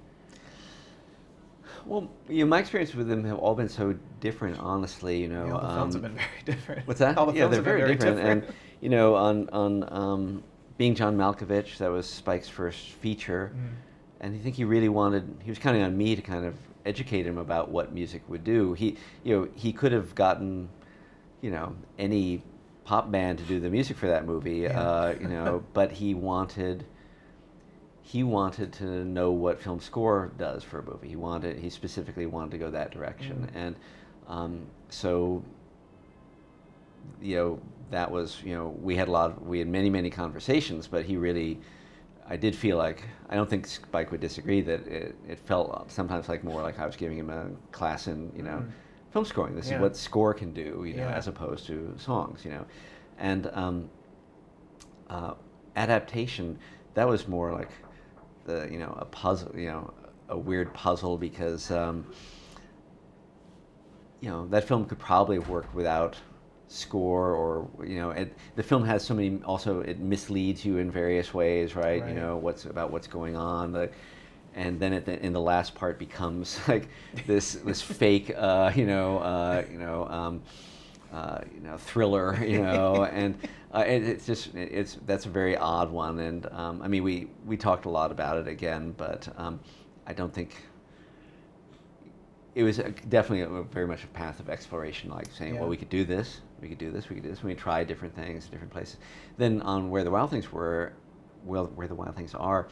[1.88, 4.60] Well, you know, my experience with them have all been so different.
[4.60, 6.88] Honestly, you know, You know, the films um, have been very different.
[6.88, 7.18] What's that?
[7.18, 8.46] All the yeah, films they're have been very, very different.
[8.48, 10.44] And you know, on on um,
[10.78, 13.70] being John Malkovich, that was Spike's first feature, Mm.
[14.22, 15.24] and I think he really wanted.
[15.44, 18.74] He was counting on me to kind of educate him about what music would do.
[18.74, 20.70] He, you know, he could have gotten,
[21.42, 22.42] you know, any
[22.86, 24.60] pop band to do the music for that movie.
[24.60, 24.80] Yeah.
[24.80, 26.86] Uh, you know, but he wanted.
[28.08, 31.10] He wanted to know what film score does for a movie.
[31.10, 31.60] He wanted.
[31.60, 33.62] He specifically wanted to go that direction, Mm.
[33.62, 33.76] and
[34.30, 35.44] um, so
[37.22, 37.60] you know,
[37.92, 41.04] that was you know we had a lot of, we had many many conversations, but
[41.06, 41.60] he really.
[42.30, 46.30] I did feel like I don't think Spike would disagree that it, it felt sometimes
[46.30, 48.72] like more like I was giving him a class in you know Mm.
[49.12, 49.54] film scoring.
[49.56, 49.76] This Yeah.
[49.76, 51.18] is what score can do, you know, Yeah.
[51.18, 52.66] as opposed to songs, you know,
[53.18, 53.90] and um,
[55.10, 55.34] uh,
[55.76, 56.58] adaptation
[56.94, 57.70] that was more like
[58.48, 59.94] the you know a puzzle, you know,
[60.30, 62.06] a weird puzzle because um,
[64.22, 66.16] you know that film could probably have worked without
[66.70, 70.92] score or you know it, the film has so many also it misleads you in
[70.92, 72.10] various ways right, Right.
[72.10, 73.90] you know what's about what's going on the
[74.54, 76.90] and then at the, in the last part becomes like
[77.26, 80.42] this this fake uh, you know uh, you know um,
[81.18, 83.36] uh, you know thriller you know and
[83.74, 87.28] uh, it, it's just it's that's a very odd one and um, I mean we
[87.46, 89.60] we talked a lot about it again but um,
[90.06, 90.56] I don't think
[92.58, 95.60] it was a, definitely a, very much a path of exploration, like saying, Yeah.
[95.60, 97.44] well, we could do this, we could do this, we could do this.
[97.44, 98.98] We tried different things, different places.
[99.38, 100.94] Then on where the wild things were,
[101.46, 102.68] well, where the wild things are,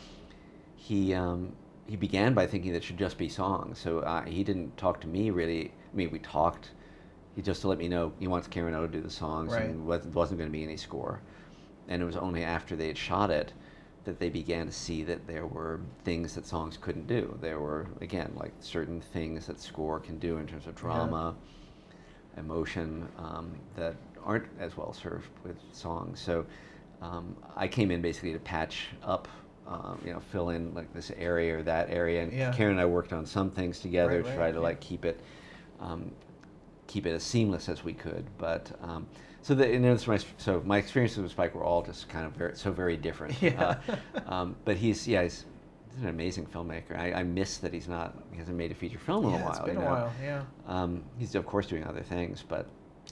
[0.75, 1.51] he um,
[1.85, 3.77] he began by thinking that should just be songs.
[3.77, 5.71] So uh, he didn't talk to me really.
[5.93, 6.71] I mean, we talked.
[7.35, 9.63] He just to let me know he wants Karen O to do the songs Right.
[9.65, 11.19] and wasn't, wasn't going to be any score.
[11.87, 13.53] And it was only after they had shot it
[14.05, 17.37] that they began to see that there were things that songs couldn't do.
[17.41, 21.35] There were again like certain things that score can do in terms of drama,
[22.37, 26.19] emotion um, that aren't as well served with songs.
[26.19, 26.45] So
[27.01, 29.27] um, I came in basically to patch up,
[29.67, 32.23] um, you know, fill in like this area or that area.
[32.23, 32.51] And Yeah.
[32.51, 34.63] Karen and I worked on some things together Right, to right, try to yeah.
[34.63, 35.19] like keep it.
[35.79, 36.11] Um,
[36.87, 39.07] keep it as seamless as we could, but um,
[39.41, 42.33] so the and that's my so my experiences with Spike were all just kind of
[42.33, 43.41] very so very different.
[43.41, 43.77] Yeah.
[43.87, 45.45] Uh, um, but he's yeah he's,
[45.93, 46.97] he's an amazing filmmaker.
[46.97, 49.43] I, I miss that he's not he hasn't made a feature film in yeah, a
[49.43, 49.51] while.
[49.51, 50.13] it's been you a while.
[50.23, 50.43] Yeah.
[50.67, 52.67] Um, he's of course doing other things, but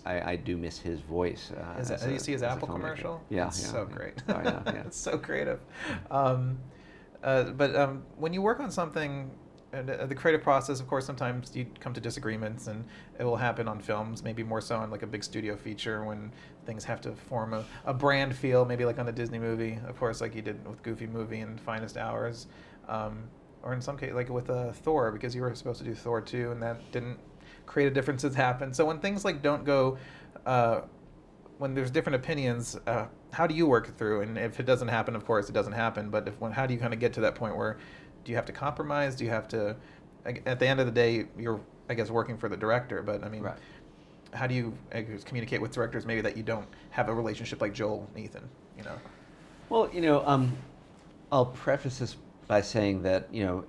[0.05, 1.51] I, I do miss his voice.
[1.55, 3.21] Uh, as a- you see his Apple commercial?
[3.29, 3.95] Yeah, yeah, so yeah.
[3.95, 4.23] great.
[4.27, 4.71] Oh, yeah, yeah.
[4.85, 5.59] it's so creative.
[6.09, 6.57] Um,
[7.23, 9.31] uh, but um, when you work on something,
[9.73, 12.85] and uh, the creative process, of course, sometimes you come to disagreements, and
[13.19, 14.23] it will happen on films.
[14.23, 16.31] Maybe more so on like a big studio feature when
[16.65, 18.63] things have to form a, a brand feel.
[18.65, 21.59] Maybe like on a Disney movie, of course, like you did with Goofy movie and
[21.59, 22.47] Finest Hours,
[22.87, 23.23] um,
[23.63, 26.21] or in some case, like with uh, Thor, because you were supposed to do Thor
[26.21, 27.17] two, and that didn't
[27.65, 28.73] creative differences happen.
[28.73, 29.97] So when things like don't go
[30.45, 30.81] uh,
[31.57, 34.21] when there's different opinions, uh, how do you work through?
[34.21, 36.09] And if it doesn't happen, of course, it doesn't happen.
[36.09, 37.77] But if when, how do you kind of get to that point where
[38.23, 39.15] do you have to compromise?
[39.15, 39.75] Do you have to?
[40.25, 41.59] At the end of the day, you're,
[41.89, 43.01] I guess, working for the director.
[43.03, 43.57] But I mean, Right.
[44.33, 47.73] how do you guess, communicate with directors maybe that you don't have a relationship like
[47.73, 48.47] Joel and Ethan?
[48.77, 48.95] You know.
[49.69, 50.55] Well, you know, um,
[51.31, 52.15] I'll preface this
[52.47, 53.65] by saying that you know,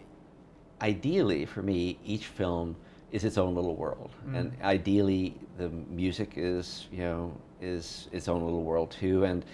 [0.81, 2.77] ideally for me, each film
[3.11, 4.37] is its own little world, Mm.
[4.37, 9.25] and ideally the music is you know is its own little world too.
[9.25, 9.45] And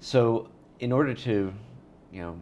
[0.00, 0.48] so,
[0.80, 1.52] in order to
[2.12, 2.38] you know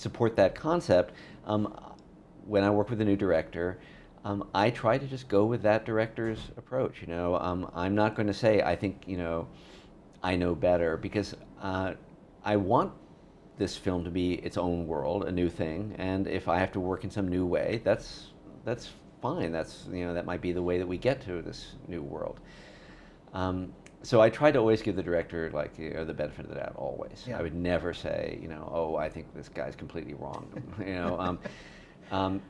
[0.00, 1.14] support that concept,
[1.46, 1.74] um,
[2.46, 3.78] when I work with a new director.
[4.24, 7.00] Um, I try to just go with that director's approach.
[7.00, 9.48] You know, um, I'm not going to say I think you know
[10.22, 11.94] I know better because uh,
[12.44, 12.92] I want
[13.56, 16.80] this film to be its own world, a new thing, and if I have to
[16.80, 18.28] work in some new way, that's
[18.64, 18.90] that's
[19.22, 19.52] fine.
[19.52, 22.40] That's you know that might be the way that we get to this new world.
[23.32, 23.72] Um,
[24.02, 26.56] so I try to always give the director like you know, the benefit of the
[26.56, 26.74] doubt.
[26.76, 27.38] Always, Yeah.
[27.38, 30.48] I would never say you know oh I think this guy's completely wrong.
[30.78, 31.18] you know.
[31.18, 31.38] Um,
[32.10, 32.42] um,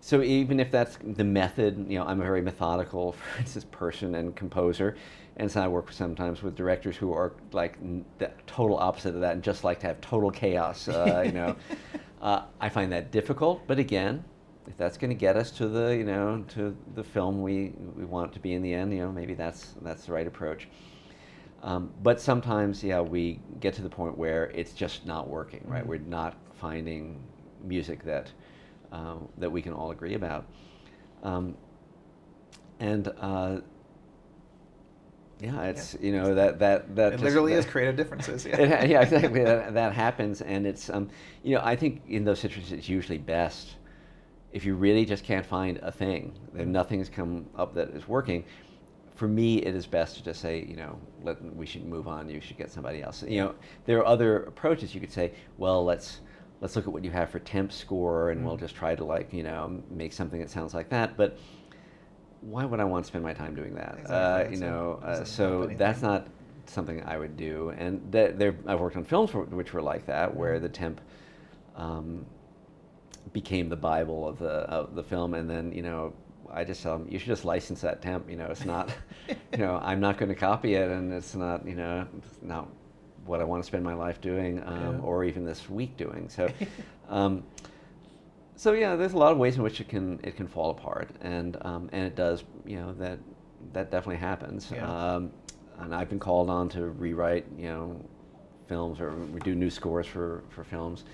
[0.00, 4.14] so even if that's the method, you know, I'm a very methodical, for instance, person
[4.14, 4.96] and composer,
[5.36, 9.20] and so I work sometimes with directors who are like n- the total opposite of
[9.20, 10.88] that and just like to have total chaos.
[10.88, 11.56] Uh, you know,
[12.22, 14.24] uh, I find that difficult, but again,
[14.68, 18.04] if that's going to get us to the, you know, to the film we we
[18.04, 20.68] want to be in the end, you know, maybe that's that's the right approach.
[21.62, 25.82] Um, but sometimes, yeah, we get to the point where it's just not working, right?
[25.82, 25.86] Mhm.
[25.88, 27.18] We're not finding
[27.64, 28.30] music that
[28.92, 30.44] uh, that we can all agree about.
[31.22, 31.56] Um,
[32.78, 33.60] and uh,
[35.40, 38.44] yeah, it's you know that that that It literally that- is creative differences.
[38.44, 38.60] Yeah.
[38.60, 39.42] it yeah, exactly.
[39.44, 41.08] that, that happens, and it's um,
[41.42, 43.74] you know, I think in those situations it's usually best
[44.52, 48.44] if you really just can't find a thing, if nothing's come up that is working.
[49.14, 52.28] For me, it is best to just say, you know, let, we should move on.
[52.30, 53.22] You should get somebody else.
[53.24, 54.94] You know, there are other approaches.
[54.94, 56.20] You could say, well, let's
[56.60, 58.60] let's look at what you have for temp score, and we'll Mm.
[58.60, 61.16] just try to like, you know, make something that sounds like that.
[61.16, 61.36] But
[62.40, 63.96] why would I want to spend my time doing that?
[64.00, 66.28] Exactly, Uh, you know, uh, so that's not
[66.66, 67.70] something I would do.
[67.76, 70.62] And that there, I've worked on films for, which were like that, where Mhm.
[70.62, 71.00] the temp
[71.74, 72.24] um,
[73.32, 76.12] became the bible of the of the film, and then you know
[76.50, 78.28] I just tell them you should just license that temp.
[78.30, 78.90] You know, it's not,
[79.52, 82.06] you know, I'm not going to copy it, and it's not, you know,
[82.42, 82.68] not
[83.26, 85.00] what I want to spend my life doing, um, Yeah.
[85.02, 86.28] or even this week doing.
[86.28, 86.48] So,
[87.08, 87.44] um,
[88.56, 91.10] so yeah, there's a lot of ways in which it can it can fall apart,
[91.20, 92.44] and um, and it does.
[92.66, 93.18] You know that
[93.72, 94.70] that definitely happens.
[94.72, 94.86] Yeah.
[95.14, 95.30] Um,
[95.78, 98.00] and I've been called on to rewrite, you know,
[98.66, 99.12] films or
[99.44, 101.04] do new scores for for films.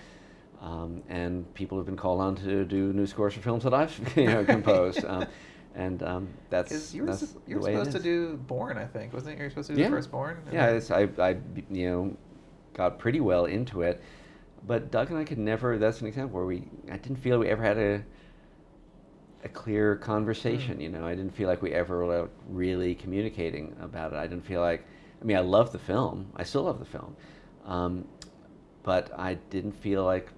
[0.64, 3.92] Um, and people have been called on to do new scores for films that I've
[4.16, 5.26] you know, composed, um,
[5.74, 9.12] and um, that's you were, that's sup- you were supposed to do Bourne, I think,
[9.12, 9.38] wasn't it?
[9.38, 9.88] You were supposed to do Yeah.
[9.90, 10.38] the first Bourne.
[10.50, 11.36] Yeah, I, I,
[11.70, 12.16] you know,
[12.72, 14.00] got pretty well into it,
[14.66, 15.76] but Doug and I could never.
[15.76, 16.64] That's an example where we.
[16.90, 18.02] I didn't feel we ever had a.
[19.44, 20.82] A clear conversation, Mm.
[20.82, 21.04] you know.
[21.06, 24.16] I didn't feel like we ever were really communicating about it.
[24.16, 24.82] I didn't feel like.
[25.20, 26.32] I mean, I love the film.
[26.36, 27.14] I still love the film,
[27.66, 28.06] um,
[28.82, 30.30] but I didn't feel like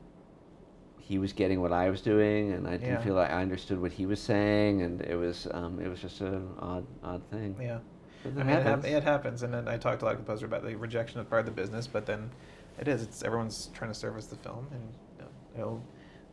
[1.06, 3.00] he was getting what I was doing, and I didn't Yeah.
[3.02, 6.20] feel like I understood what he was saying, and it was um, it was just
[6.20, 7.54] an odd odd thing.
[7.60, 7.78] Yeah.
[8.24, 8.84] I it mean, it, hap- happens.
[8.86, 11.30] it happens, and then I talked to a lot of composers about the rejection of
[11.30, 12.30] part of the business, but then
[12.80, 13.02] it is.
[13.02, 14.82] It's everyone's trying to service the film, and
[15.54, 15.80] you know,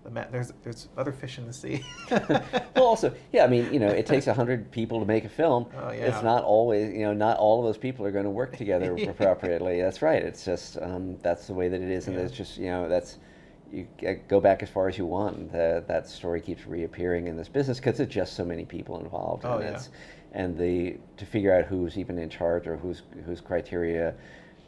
[0.04, 1.86] the ma- there's there's other fish in the sea.
[2.10, 2.44] well,
[2.78, 5.68] also, yeah, I mean, you know, it takes a hundred people to make a film.
[5.78, 6.08] Oh, yeah.
[6.08, 8.96] It's not always, you know, not all of those people are going to work together
[8.98, 9.12] Yeah.
[9.12, 9.80] appropriately.
[9.82, 10.22] That's right.
[10.24, 12.24] It's just um, that's the way that it is, and Yeah.
[12.24, 13.20] it's just, you know, that's
[13.74, 13.88] you
[14.28, 15.52] go back as far as you want.
[15.52, 19.46] The, that story keeps reappearing in this business because it's just so many people involved.
[19.46, 19.72] Oh, and yeah.
[19.72, 19.90] it's,
[20.34, 24.14] and the to figure out who's even in charge or whose whose criteria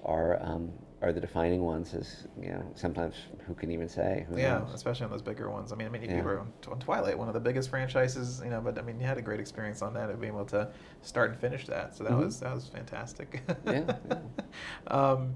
[0.04, 3.16] are um, are the defining ones is you know sometimes
[3.48, 4.74] who can even say who yeah, knows?
[4.74, 5.72] especially on those bigger ones.
[5.72, 6.18] I mean, I mean, Yeah.
[6.18, 8.62] you were on, Twilight, one of the biggest franchises, you know.
[8.62, 11.32] But I mean, you had a great experience on that of being able to start
[11.32, 11.96] and finish that.
[11.96, 12.26] So that Mhm.
[12.26, 13.42] was that was fantastic.
[13.66, 14.18] Yeah, yeah.
[14.88, 15.36] Um,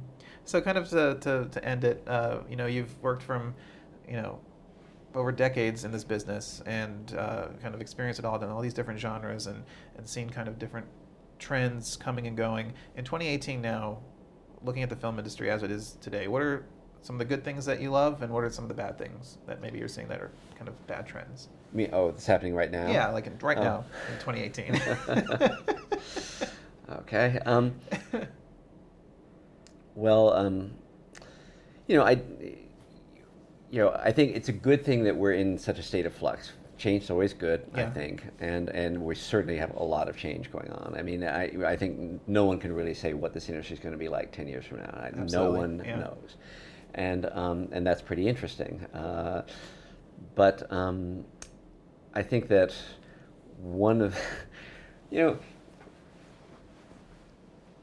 [0.49, 3.53] so kind of to, to, to end it, uh, you know, you've worked from,
[4.07, 4.39] you know,
[5.13, 8.73] over decades in this business and uh, kind of experienced it all, done all these
[8.73, 9.63] different genres and,
[9.97, 10.87] and seen kind of different
[11.37, 12.73] trends coming and going.
[12.95, 13.99] In 2018 now,
[14.63, 16.65] looking at the film industry as it is today, what are
[17.03, 18.97] some of the good things that you love and what are some of the bad
[18.97, 21.49] things that maybe you're seeing that are kind of bad trends?
[21.73, 22.91] Me, oh, it's happening right now.
[22.91, 23.63] Yeah, like in, right Oh.
[23.63, 24.81] now in 2018.
[26.91, 27.37] Okay.
[27.45, 27.75] Um,
[29.95, 30.71] well, um,
[31.87, 32.21] you know, I,
[33.71, 36.13] you know, I think it's a good thing that we're in such a state of
[36.13, 36.53] flux.
[36.77, 40.49] Change is always good, I think, and and we certainly have a lot of change
[40.49, 40.95] going on.
[40.97, 43.91] I mean, I I think no one can really say what this industry is going
[43.91, 44.89] to be like ten years from now.
[44.91, 45.99] I, no one yeah.
[45.99, 46.37] knows,
[46.93, 48.79] and um, and that's pretty interesting.
[48.93, 49.41] Uh,
[50.35, 51.25] but um,
[52.13, 52.73] I think that
[53.61, 54.17] one of,
[55.11, 55.37] you know,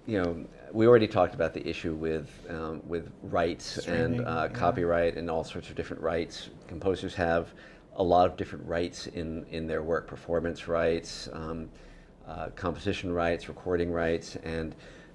[0.07, 4.49] you know, we already talked about the issue with um, with rights Streaming, and uh,
[4.49, 4.49] yeah.
[4.49, 6.51] copyright and all sorts of different rights.
[6.69, 7.53] Composers have
[7.97, 11.69] a lot of different rights in in their work: performance rights, um,
[12.27, 14.75] uh, composition rights, recording rights, and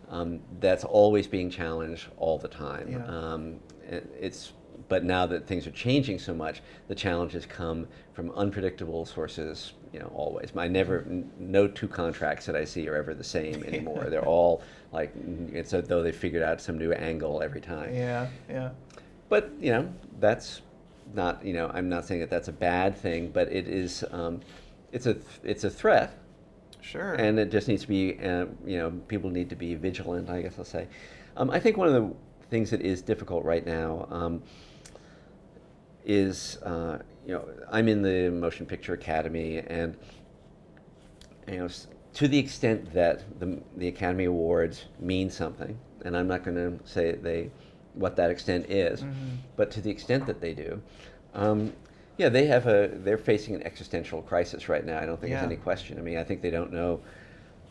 [0.10, 2.92] um, that's always being challenged all the time.
[2.92, 3.06] Yeah.
[3.06, 4.54] Um, it's
[4.92, 9.74] but now that things are changing so much, the challenges come from unpredictable sources.
[9.94, 10.52] You know, always.
[10.56, 14.08] I never, n- no two contracts that I see are ever the same anymore.
[14.10, 14.62] They're all
[14.92, 15.14] like
[15.54, 17.94] it's as though they figured out some new angle every time.
[17.94, 18.70] yeah, yeah.
[19.30, 20.62] But you know, that's
[21.14, 21.44] not.
[21.46, 24.04] You know, I'm not saying that that's a bad thing, but it is.
[24.12, 24.42] Um,
[24.92, 26.18] it's a it's a threat,
[26.82, 27.14] Sure.
[27.14, 28.20] and it just needs to be.
[28.20, 30.30] Uh, you know, people need to be vigilant.
[30.30, 30.88] I guess I'll say.
[31.38, 32.14] Um, I think one of the
[32.50, 34.08] things that is difficult right now.
[34.12, 34.44] Um,
[36.04, 39.96] is uh, you know I'm in the Motion Picture Academy, and
[41.48, 41.68] you know
[42.14, 46.80] to the extent that the the Academy Awards mean something, and I'm not going to
[46.88, 47.50] say they
[47.94, 49.14] what that extent is, Mhm.
[49.58, 50.82] but to the extent that they do.
[51.34, 51.74] Um,
[52.18, 52.90] yeah, they have a.
[52.94, 55.00] They're facing an existential crisis right now.
[55.00, 55.40] I don't think Yeah.
[55.42, 55.98] there's any question.
[55.98, 57.00] I mean, I think they don't know.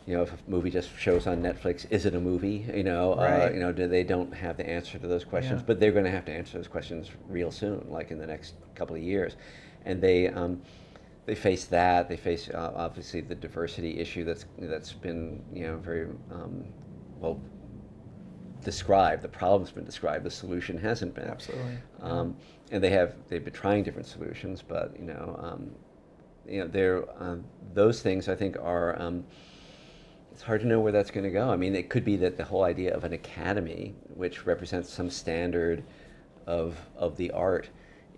[0.07, 2.65] You know, if a movie just shows on Netflix, is it a movie?
[2.73, 5.61] You know, uh, you know, do they don't have the answer to those questions?
[5.61, 5.65] Yeah.
[5.67, 8.55] But they're going to have to answer those questions real soon, like in the next
[8.73, 9.35] couple of years,
[9.85, 10.61] and they um,
[11.25, 12.09] they face that.
[12.09, 16.65] They face uh, obviously the diversity issue that's that's been you know very um,
[17.19, 17.39] well
[18.63, 19.21] described.
[19.21, 20.25] The problem's been described.
[20.25, 21.27] The solution hasn't been.
[21.27, 21.77] Absolutely.
[22.01, 22.35] Um,
[22.71, 25.71] and they have they've been trying different solutions, but you know, um,
[26.47, 27.37] you know, they're uh,
[27.73, 28.99] those things I think are.
[29.01, 29.23] Um,
[30.31, 31.49] it's hard to know where that's going to go.
[31.49, 35.09] I mean, it could be that the whole idea of an academy, which represents some
[35.09, 35.83] standard
[36.47, 37.69] of of the art,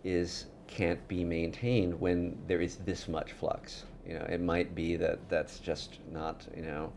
[0.04, 3.84] is can't be maintained when there is this much flux.
[4.08, 6.46] You know, it might be that that's just not.
[6.56, 6.94] You know,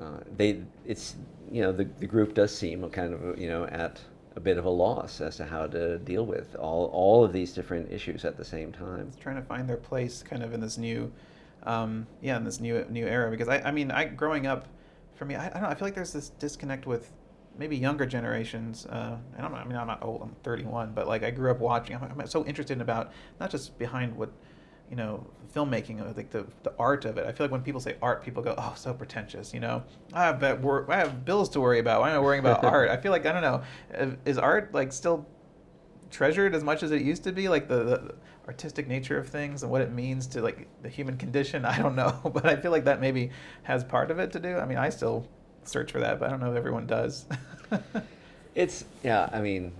[0.00, 1.16] uh, they it's
[1.50, 4.00] you know the the group does seem kind of you know at
[4.36, 7.52] a bit of a loss as to how to deal with all all of these
[7.52, 9.10] different issues at the same time.
[9.20, 11.10] trying to find their place kind of in this new
[11.64, 13.30] um, yeah, in this new new era.
[13.30, 14.68] Because I, I mean, I growing up,
[15.14, 15.68] for me, I, I don't know.
[15.68, 17.10] I feel like there's this disconnect with
[17.58, 18.86] maybe younger generations.
[18.86, 20.22] Uh, and I'm, I mean, I'm not old.
[20.22, 21.96] I'm 31, but like I grew up watching.
[21.96, 24.30] I'm, I'm so interested in about not just behind what
[24.90, 27.80] you know filmmaking uh, like the the art of it i feel like when people
[27.80, 29.82] say art people go oh so pretentious you know
[30.12, 32.96] i have i have bills to worry about why am i worrying about art i
[32.96, 33.62] feel like i don't know
[34.26, 35.26] is art like still
[36.10, 38.14] treasured as much as it used to be like the, the
[38.46, 41.96] artistic nature of things and what it means to like the human condition i don't
[41.96, 43.30] know but i feel like that maybe
[43.62, 45.26] has part of it to do i mean i still
[45.68, 47.26] search for that but i don't know if everyone does
[48.54, 49.72] it's yeah i mean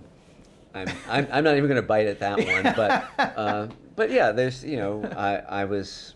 [0.73, 4.31] i'm i'm, I'm not even going to bite at that one but uh, but yeah
[4.31, 6.15] there's you know i i was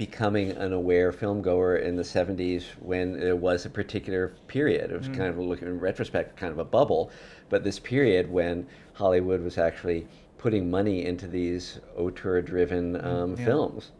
[0.00, 4.90] becoming an aware film goer in the 70s when there was a particular period.
[4.90, 5.14] It was mm.
[5.14, 7.10] kind of looking in retrospect, kind of a bubble,
[7.50, 10.06] but this period when Hollywood was actually
[10.38, 13.44] putting money into these auteur-driven mm, um, yeah.
[13.44, 13.90] films,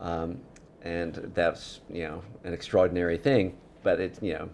[0.00, 0.40] um,
[0.82, 3.56] and that's you know an extraordinary thing.
[3.82, 4.48] But it's you know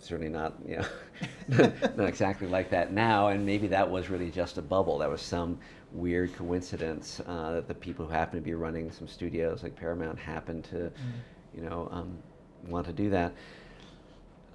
[0.00, 3.28] certainly not you know not exactly like that now.
[3.28, 4.98] And maybe that was really just a bubble.
[4.98, 5.58] That was some
[5.92, 10.18] weird coincidence uh, that the people who happen to be running some studios like Paramount
[10.18, 10.92] happen to, mm.
[11.54, 12.18] you know, um,
[12.66, 13.32] want to do that.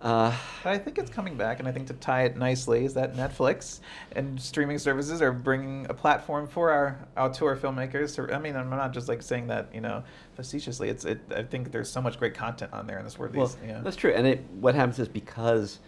[0.01, 0.33] Uh,
[0.63, 3.81] I think it's coming back, and I think to tie it nicely is that Netflix
[4.13, 8.15] and streaming services are bringing a platform for our auteur filmmakers.
[8.15, 10.03] To, I mean, I'm not just like saying that you know
[10.35, 10.87] facetiously.
[10.87, 11.19] It's it.
[11.35, 13.35] I think there's so much great content on there, and this these.
[13.35, 15.79] Well, that's true, and it, what happens is because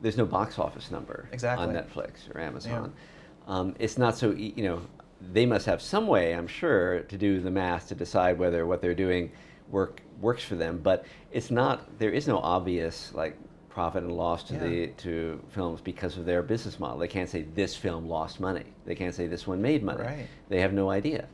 [0.00, 1.68] there's no box office number exactly.
[1.68, 2.92] on Netflix or Amazon.
[3.46, 3.54] Yeah.
[3.54, 4.82] Um, it's not so you know
[5.32, 8.80] they must have some way, I'm sure, to do the math to decide whether what
[8.80, 9.30] they're doing
[9.68, 10.80] work works for them.
[10.82, 11.98] But it's not.
[12.00, 13.36] There is no obvious like
[13.70, 14.60] profit and loss to yeah.
[14.60, 16.98] the to films because of their business model.
[16.98, 18.64] They can't say this film lost money.
[18.84, 20.02] They can't say this one made money.
[20.02, 20.26] Right.
[20.48, 21.28] They have no idea.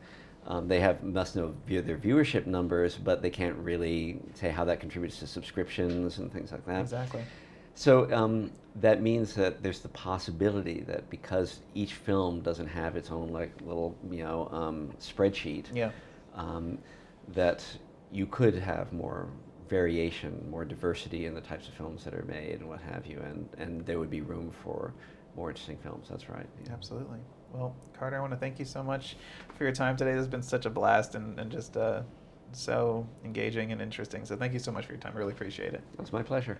[0.47, 4.78] Um, they have must know their viewership numbers, but they can't really say how that
[4.78, 6.82] contributes to subscriptions and things like that.
[6.82, 7.22] Exactly.
[7.74, 13.11] So um, that means that there's the possibility that because each film doesn't have its
[13.11, 15.91] own like little you know um, spreadsheet, yeah.
[16.34, 16.78] um,
[17.28, 17.64] that
[18.12, 19.28] you could have more
[19.68, 23.20] variation, more diversity in the types of films that are made and what have you,
[23.20, 24.92] and and there would be room for
[25.36, 26.08] more interesting films.
[26.08, 26.46] That's right.
[26.64, 26.72] Yeah.
[26.72, 27.18] Absolutely.
[27.52, 29.16] Well, Carter, I want to thank you so much
[29.56, 30.12] for your time today.
[30.12, 32.02] This has been such a blast and, and just uh,
[32.52, 34.24] so engaging and interesting.
[34.24, 35.14] So thank you so much for your time.
[35.14, 35.82] Really appreciate it.
[35.94, 36.58] It was my pleasure.